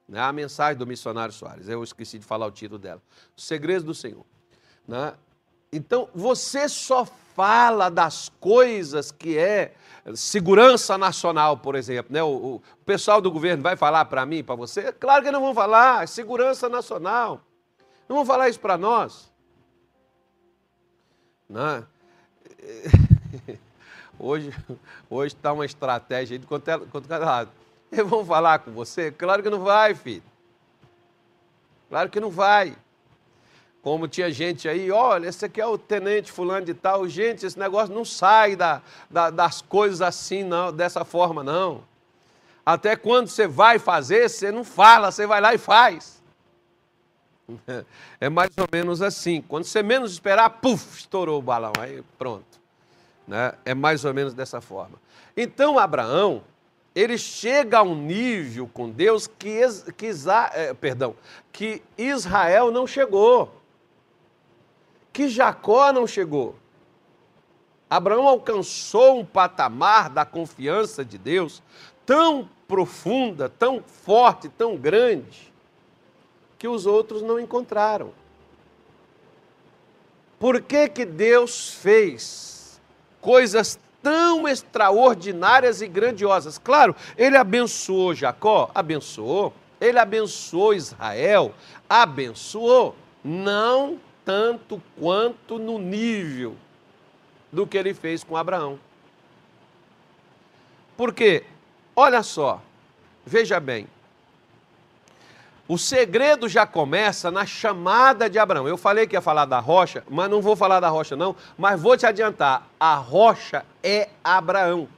Né? 0.08 0.20
A 0.20 0.32
mensagem 0.32 0.78
do 0.78 0.88
missionário 0.88 1.34
Soares, 1.34 1.68
eu 1.68 1.84
esqueci 1.84 2.20
de 2.20 2.26
falar 2.26 2.46
o 2.46 2.52
título 2.52 2.80
dela. 2.80 3.02
Os 3.36 3.46
segredos 3.46 3.84
do 3.84 3.94
Senhor. 3.94 4.26
Né? 4.88 5.14
Então, 5.72 6.10
você 6.14 6.68
só 6.68 7.06
fala 7.42 7.90
das 7.90 8.30
coisas 8.40 9.12
que 9.12 9.36
é 9.36 9.74
segurança 10.14 10.96
nacional, 10.96 11.58
por 11.58 11.74
exemplo. 11.74 12.14
Né? 12.14 12.22
O, 12.22 12.28
o 12.28 12.62
pessoal 12.86 13.20
do 13.20 13.32
governo 13.32 13.64
vai 13.64 13.76
falar 13.76 14.06
para 14.06 14.24
mim, 14.28 14.44
para 14.44 14.54
você? 14.54 14.92
Claro 14.92 15.24
que 15.24 15.32
não 15.32 15.42
vão 15.42 15.56
falar, 15.56 16.04
é 16.04 16.08
segurança 16.08 16.70
nacional. 16.70 17.42
Não 18.08 18.18
vão 18.18 18.26
falar 18.28 18.48
isso 18.48 18.60
para 18.60 18.78
nós. 18.78 19.32
Não. 21.50 21.78
Né? 21.78 21.84
Hoje 24.20 24.54
hoje 25.10 25.34
está 25.34 25.52
uma 25.52 25.66
estratégia 25.66 26.38
de 26.38 26.46
é, 26.46 26.48
quanto 26.48 27.08
cada 27.10 27.26
lado. 27.26 27.50
Eles 27.92 28.08
vão 28.08 28.24
falar 28.24 28.60
com 28.60 28.70
você? 28.70 29.12
Claro 29.12 29.42
que 29.42 29.50
não 29.50 29.62
vai, 29.62 29.96
filho. 29.96 30.22
Claro 31.90 32.08
que 32.08 32.20
não 32.20 32.30
vai. 32.30 32.78
Como 33.82 34.08
tinha 34.08 34.30
gente 34.30 34.70
aí, 34.70 34.92
olha, 34.92 35.28
esse 35.28 35.44
aqui 35.46 35.60
é 35.60 35.66
o 35.66 35.78
tenente 35.78 36.32
fulano 36.32 36.66
de 36.66 36.74
tal. 36.74 37.08
Gente, 37.08 37.46
esse 37.46 37.58
negócio 37.58 37.94
não 37.94 38.06
sai 38.06 38.56
da, 38.56 38.82
da, 39.10 39.32
das 39.32 39.62
coisas 39.62 40.02
assim, 40.02 40.44
não, 40.44 40.72
dessa 40.72 41.04
forma, 41.04 41.44
não. 41.44 41.84
Até 42.64 42.96
quando 42.96 43.28
você 43.28 43.48
vai 43.48 43.80
fazer, 43.80 44.30
você 44.30 44.52
não 44.52 44.64
fala, 44.64 45.12
você 45.12 45.26
vai 45.26 45.42
lá 45.42 45.54
e 45.54 45.58
faz. 45.58 46.22
É 48.20 48.30
mais 48.30 48.52
ou 48.56 48.68
menos 48.72 49.02
assim. 49.02 49.42
Quando 49.42 49.64
você 49.64 49.82
menos 49.82 50.12
esperar, 50.12 50.48
puf, 50.48 51.00
estourou 51.00 51.40
o 51.40 51.42
balão. 51.42 51.74
Aí 51.80 52.04
pronto. 52.16 52.62
Né? 53.28 53.52
É 53.66 53.74
mais 53.74 54.06
ou 54.06 54.14
menos 54.14 54.36
dessa 54.36 54.62
forma. 54.62 55.02
Então, 55.36 55.80
Abraão, 55.80 56.44
ele 56.94 57.18
chega 57.18 57.80
a 57.80 57.82
um 57.82 57.96
nível 57.96 58.70
com 58.72 58.92
Deus 58.92 59.26
que, 59.26 59.60
que, 59.98 60.12
eh, 60.54 60.74
perdão, 60.76 61.16
que 61.52 61.82
Israel 61.98 62.72
não 62.72 62.86
chegou 62.86 63.61
que 65.12 65.28
Jacó 65.28 65.92
não 65.92 66.08
chegou. 66.08 66.56
Abraão 67.90 68.28
alcançou 68.28 69.20
um 69.20 69.26
patamar 69.26 70.10
da 70.10 70.26
confiança 70.26 71.04
de 71.04 71.18
Deus 71.18 71.62
tão 72.06 72.50
profunda, 72.68 73.50
tão 73.50 73.84
forte, 73.84 74.48
tão 74.48 74.78
grande, 74.78 75.52
que 76.58 76.68
os 76.68 76.86
outros 76.86 77.22
não 77.22 77.40
encontraram. 77.40 78.12
Por 80.40 80.62
que, 80.62 80.88
que 80.88 81.06
Deus 81.06 81.74
fez 81.74 82.82
coisas 83.20 83.78
tão 84.02 84.48
extraordinárias 84.48 85.82
e 85.82 85.88
grandiosas? 85.88 86.58
Claro, 86.58 86.96
ele 87.18 87.36
abençoou 87.36 88.16
Jacó, 88.16 88.72
abençoou. 88.74 89.54
Ele 89.80 89.98
abençoou 89.98 90.74
Israel, 90.76 91.54
abençoou. 91.90 92.96
Não 93.24 94.00
tanto 94.26 94.82
quanto 95.00 95.58
no 95.58 95.78
nível 95.78 96.56
do 97.52 97.68
que 97.68 97.78
ele 97.78 97.94
fez 97.94 98.24
com 98.24 98.38
Abraão. 98.38 98.80
Porque, 100.96 101.44
olha 101.96 102.22
só, 102.22 102.62
veja 103.26 103.60
bem, 103.60 103.88
o 105.68 105.78
segredo 105.78 106.50
já 106.50 106.66
começa 106.66 107.32
na 107.32 107.46
chamada 107.46 108.30
de 108.30 108.38
Abraão. 108.38 108.68
Eu 108.68 108.78
falei 108.78 109.08
que 109.08 109.16
ia 109.16 109.22
falar 109.22 109.46
da 109.46 109.60
rocha, 109.60 110.04
mas 110.10 110.30
não 110.30 110.42
vou 110.42 110.56
falar 110.56 110.82
da 110.82 110.90
rocha, 110.90 111.16
não. 111.16 111.34
Mas 111.58 111.82
vou 111.82 111.96
te 111.96 112.06
adiantar: 112.06 112.68
a 112.78 112.96
rocha 112.96 113.66
é 113.82 114.10
Abraão. 114.22 114.90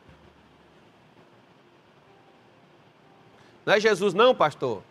Não 3.66 3.74
é 3.74 3.80
Jesus, 3.80 4.14
não, 4.14 4.34
pastor? 4.34 4.82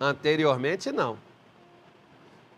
Anteriormente, 0.00 0.92
não. 0.92 1.18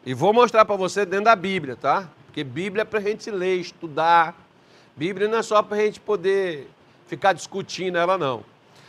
E 0.04 0.14
vou 0.14 0.32
mostrar 0.32 0.64
para 0.64 0.76
você 0.76 1.04
dentro 1.04 1.26
da 1.26 1.36
Bíblia, 1.36 1.76
tá? 1.76 2.08
Porque 2.26 2.42
Bíblia 2.42 2.82
é 2.82 2.84
para 2.84 2.98
a 2.98 3.02
gente 3.02 3.30
ler, 3.30 3.56
estudar. 3.56 4.34
Bíblia 4.96 5.28
não 5.28 5.38
é 5.38 5.42
só 5.42 5.62
para 5.62 5.76
a 5.76 5.80
gente 5.80 6.00
poder 6.00 6.70
ficar 7.06 7.32
discutindo 7.32 7.98
ela, 7.98 8.16
não. 8.16 8.44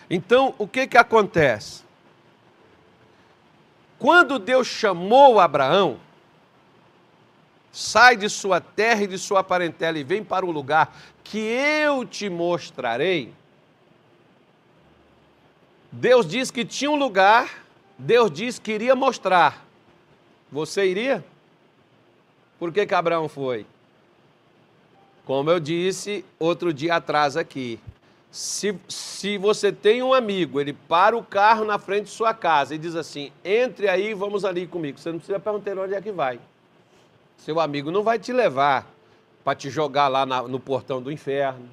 Então, 0.09 0.53
o 0.57 0.67
que 0.67 0.87
que 0.87 0.97
acontece? 0.97 1.83
Quando 3.97 4.39
Deus 4.39 4.67
chamou 4.67 5.39
Abraão, 5.39 5.99
sai 7.71 8.15
de 8.15 8.29
sua 8.29 8.59
terra 8.59 9.03
e 9.03 9.07
de 9.07 9.17
sua 9.17 9.43
parentela 9.43 9.97
e 9.97 10.03
vem 10.03 10.23
para 10.23 10.45
o 10.45 10.51
lugar 10.51 10.95
que 11.23 11.39
eu 11.39 12.05
te 12.05 12.29
mostrarei. 12.29 13.33
Deus 15.91 16.25
diz 16.25 16.51
que 16.51 16.63
tinha 16.63 16.89
um 16.89 16.95
lugar, 16.95 17.65
Deus 17.97 18.31
diz 18.31 18.57
que 18.57 18.71
iria 18.71 18.95
mostrar. 18.95 19.65
Você 20.51 20.85
iria? 20.85 21.23
Por 22.59 22.71
que, 22.73 22.85
que 22.85 22.93
Abraão 22.93 23.29
foi? 23.29 23.65
Como 25.25 25.49
eu 25.49 25.59
disse 25.59 26.25
outro 26.37 26.73
dia 26.73 26.95
atrás 26.95 27.37
aqui, 27.37 27.79
se, 28.31 28.77
se 28.87 29.37
você 29.37 29.71
tem 29.71 30.01
um 30.03 30.13
amigo, 30.13 30.59
ele 30.59 30.73
para 30.73 31.17
o 31.17 31.23
carro 31.23 31.65
na 31.65 31.77
frente 31.77 32.05
de 32.05 32.11
sua 32.11 32.33
casa 32.33 32.75
e 32.75 32.77
diz 32.77 32.95
assim: 32.95 33.31
entre 33.43 33.87
aí, 33.87 34.13
vamos 34.13 34.45
ali 34.45 34.65
comigo. 34.65 34.99
Você 34.99 35.11
não 35.11 35.19
precisa 35.19 35.39
perguntar 35.39 35.77
onde 35.77 35.93
é 35.93 36.01
que 36.01 36.11
vai. 36.11 36.39
Seu 37.37 37.59
amigo 37.59 37.91
não 37.91 38.03
vai 38.03 38.19
te 38.19 38.31
levar 38.31 38.87
para 39.43 39.55
te 39.55 39.69
jogar 39.69 40.07
lá 40.07 40.25
na, 40.25 40.43
no 40.43 40.59
portão 40.59 41.01
do 41.01 41.11
inferno. 41.11 41.67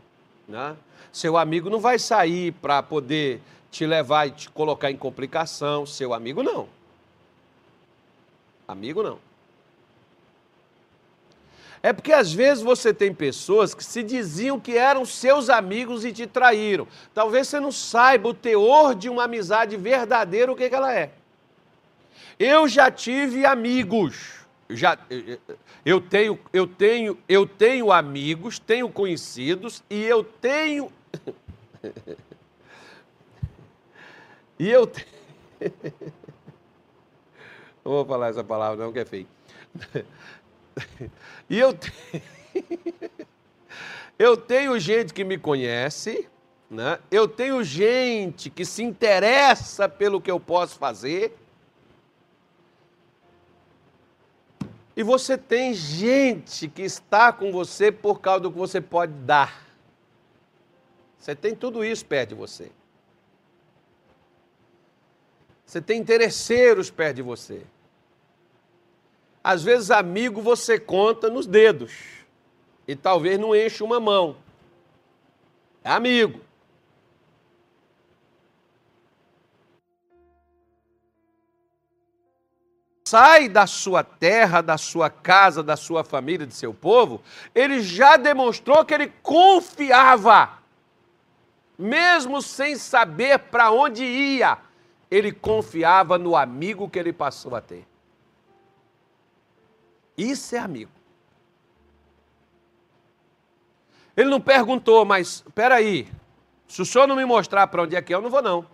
Né? 0.49 0.77
Seu 1.13 1.37
amigo 1.37 1.69
não 1.69 1.79
vai 1.79 1.99
sair 1.99 2.53
para 2.53 2.83
poder 2.83 3.41
te 3.71 3.87
levar 3.87 4.27
e 4.27 4.31
te 4.31 4.51
colocar 4.51 4.91
em 4.91 4.97
complicação. 4.97 5.85
Seu 5.85 6.15
amigo 6.15 6.43
não. 6.43 6.69
Amigo 8.69 9.03
não. 9.03 9.19
É 11.83 11.93
porque 11.93 12.13
às 12.13 12.33
vezes 12.33 12.63
você 12.63 12.93
tem 12.93 13.15
pessoas 13.15 13.73
que 13.73 13.83
se 13.83 14.03
diziam 14.03 14.61
que 14.61 14.77
eram 14.77 15.07
seus 15.07 15.49
amigos 15.49 16.05
e 16.05 16.13
te 16.13 16.27
traíram. 16.27 16.87
Talvez 17.15 17.49
você 17.49 17.59
não 17.59 17.73
saiba 17.73 18.29
o 18.29 18.35
teor 18.35 18.95
de 18.95 19.09
uma 19.09 19.25
amizade 19.25 19.77
verdadeira, 19.77 20.53
o 20.53 20.57
que, 20.57 20.69
que 20.69 20.75
ela 20.75 20.93
é. 20.93 21.13
Eu 22.39 22.69
já 22.69 22.91
tive 22.91 23.47
amigos. 23.47 24.37
Já, 24.69 24.99
eu 25.85 25.99
tenho, 25.99 26.39
eu 26.53 26.67
tenho, 26.67 27.19
eu 27.27 27.47
tenho 27.47 27.91
amigos, 27.91 28.59
tenho 28.59 28.91
conhecidos 28.91 29.83
e 29.89 30.05
eu 30.05 30.23
tenho 30.23 30.93
e 34.59 34.69
eu 34.69 34.87
tenho 34.87 35.07
Vou 37.89 38.05
falar 38.05 38.29
essa 38.29 38.45
palavra 38.45 38.85
não 38.85 38.93
que 38.93 38.99
é 38.99 39.05
feio. 39.05 39.27
E 41.51 41.59
eu 41.59 41.75
tenho, 41.75 42.23
eu 44.17 44.37
tenho 44.37 44.79
gente 44.79 45.13
que 45.13 45.25
me 45.25 45.37
conhece, 45.37 46.29
né? 46.71 47.01
eu 47.11 47.27
tenho 47.27 47.65
gente 47.65 48.49
que 48.49 48.65
se 48.65 48.85
interessa 48.85 49.89
pelo 49.89 50.21
que 50.21 50.31
eu 50.31 50.39
posso 50.39 50.79
fazer. 50.79 51.37
E 54.95 55.03
você 55.03 55.37
tem 55.37 55.75
gente 55.75 56.69
que 56.69 56.83
está 56.83 57.33
com 57.33 57.51
você 57.51 57.91
por 57.91 58.21
causa 58.21 58.43
do 58.43 58.53
que 58.53 58.59
você 58.59 58.81
pode 58.81 59.15
dar. 59.15 59.67
Você 61.19 61.35
tem 61.35 61.57
tudo 61.57 61.85
isso 61.85 62.07
perto 62.07 62.29
de 62.29 62.35
você. 62.37 62.71
Você 65.67 65.81
tem 65.81 65.99
interesseiros 65.99 66.89
perto 66.89 67.17
de 67.17 67.23
você. 67.23 67.63
Às 69.43 69.63
vezes, 69.63 69.91
amigo 69.91 70.43
você 70.43 70.79
conta 70.79 71.31
nos 71.31 71.47
dedos 71.47 71.93
e 72.87 72.97
talvez 72.97 73.39
não 73.39 73.55
enche 73.55 73.83
uma 73.83 74.01
mão. 74.01 74.37
É 75.85 75.91
amigo. 75.91 76.41
Sai 83.09 83.49
da 83.49 83.67
sua 83.67 84.05
terra, 84.05 84.61
da 84.61 84.77
sua 84.77 85.09
casa, 85.09 85.63
da 85.63 85.77
sua 85.79 86.05
família, 86.05 86.47
de 86.47 86.53
seu 86.55 86.75
povo, 86.75 87.23
ele 87.55 87.81
já 87.81 88.19
demonstrou 88.19 88.85
que 88.85 88.93
ele 88.93 89.11
confiava, 89.23 90.59
mesmo 91.79 92.43
sem 92.43 92.77
saber 92.77 93.39
para 93.39 93.71
onde 93.71 94.05
ia, 94.05 94.59
ele 95.11 95.33
confiava 95.33 96.19
no 96.19 96.37
amigo 96.37 96.87
que 96.87 96.99
ele 96.99 97.15
passou 97.15 97.57
a 97.57 97.63
ter. 97.63 97.87
Isso 100.19 100.57
é 100.57 100.59
amigo. 100.59 100.91
Ele 104.17 104.29
não 104.29 104.41
perguntou, 104.41 105.05
mas 105.05 105.45
espera 105.47 105.77
aí, 105.77 106.09
se 106.67 106.83
o 106.83 106.85
senhor 106.85 107.07
não 107.07 107.15
me 107.15 107.25
mostrar 107.25 107.69
para 107.69 107.85
onde 107.85 107.95
é 107.95 108.03
que 108.03 108.13
é, 108.13 108.17
eu 108.17 108.21
não 108.21 108.29
vou 108.29 108.43
não. 108.43 108.67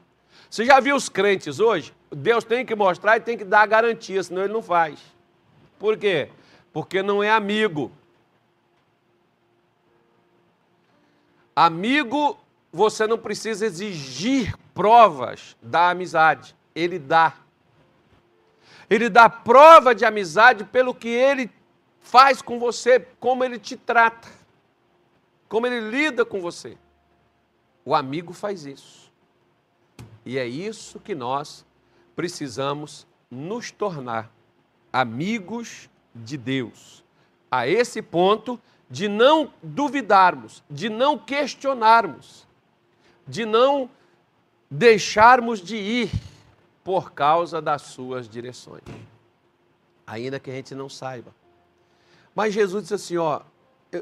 Você 0.48 0.64
já 0.64 0.80
viu 0.80 0.96
os 0.96 1.10
crentes 1.10 1.60
hoje? 1.60 1.94
Deus 2.10 2.44
tem 2.44 2.64
que 2.64 2.74
mostrar 2.74 3.18
e 3.18 3.20
tem 3.20 3.36
que 3.36 3.44
dar 3.44 3.66
garantia, 3.66 4.22
senão 4.22 4.42
ele 4.42 4.52
não 4.54 4.62
faz. 4.62 4.98
Por 5.78 5.98
quê? 5.98 6.30
Porque 6.72 7.02
não 7.02 7.22
é 7.22 7.30
amigo. 7.30 7.92
Amigo, 11.54 12.38
você 12.72 13.06
não 13.06 13.18
precisa 13.18 13.66
exigir 13.66 14.56
provas 14.72 15.56
da 15.60 15.90
amizade, 15.90 16.56
ele 16.74 16.98
dá. 16.98 17.34
Ele 18.94 19.08
dá 19.08 19.28
prova 19.28 19.92
de 19.92 20.04
amizade 20.04 20.62
pelo 20.62 20.94
que 20.94 21.08
ele 21.08 21.50
faz 21.98 22.40
com 22.40 22.60
você, 22.60 23.00
como 23.18 23.42
ele 23.42 23.58
te 23.58 23.76
trata, 23.76 24.28
como 25.48 25.66
ele 25.66 25.90
lida 25.90 26.24
com 26.24 26.40
você. 26.40 26.78
O 27.84 27.92
amigo 27.92 28.32
faz 28.32 28.64
isso. 28.64 29.10
E 30.24 30.38
é 30.38 30.46
isso 30.46 31.00
que 31.00 31.12
nós 31.12 31.66
precisamos 32.14 33.04
nos 33.28 33.72
tornar 33.72 34.30
amigos 34.92 35.90
de 36.14 36.36
Deus. 36.36 37.02
A 37.50 37.66
esse 37.66 38.00
ponto 38.00 38.60
de 38.88 39.08
não 39.08 39.52
duvidarmos, 39.60 40.62
de 40.70 40.88
não 40.88 41.18
questionarmos, 41.18 42.46
de 43.26 43.44
não 43.44 43.90
deixarmos 44.70 45.60
de 45.60 45.74
ir 45.74 46.10
por 46.84 47.12
causa 47.12 47.60
das 47.60 47.82
suas 47.82 48.28
direções. 48.28 48.82
Ainda 50.06 50.38
que 50.38 50.50
a 50.50 50.54
gente 50.54 50.74
não 50.74 50.88
saiba. 50.88 51.34
Mas 52.34 52.52
Jesus 52.52 52.82
disse 52.82 52.94
assim: 52.94 53.16
ó, 53.16 53.40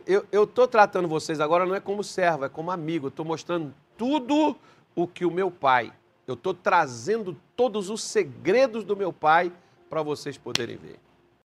eu 0.06 0.44
estou 0.44 0.66
tratando 0.66 1.06
vocês 1.06 1.38
agora 1.38 1.64
não 1.64 1.74
é 1.74 1.80
como 1.80 2.02
servo, 2.02 2.44
é 2.44 2.48
como 2.48 2.70
amigo. 2.70 3.08
Estou 3.08 3.24
mostrando 3.24 3.72
tudo 3.96 4.56
o 4.96 5.06
que 5.06 5.24
o 5.24 5.30
meu 5.30 5.50
pai, 5.50 5.92
eu 6.26 6.34
estou 6.34 6.52
trazendo 6.52 7.36
todos 7.56 7.88
os 7.88 8.02
segredos 8.02 8.84
do 8.84 8.96
meu 8.96 9.12
pai 9.12 9.52
para 9.88 10.02
vocês 10.02 10.36
poderem 10.36 10.76
ver. 10.76 10.98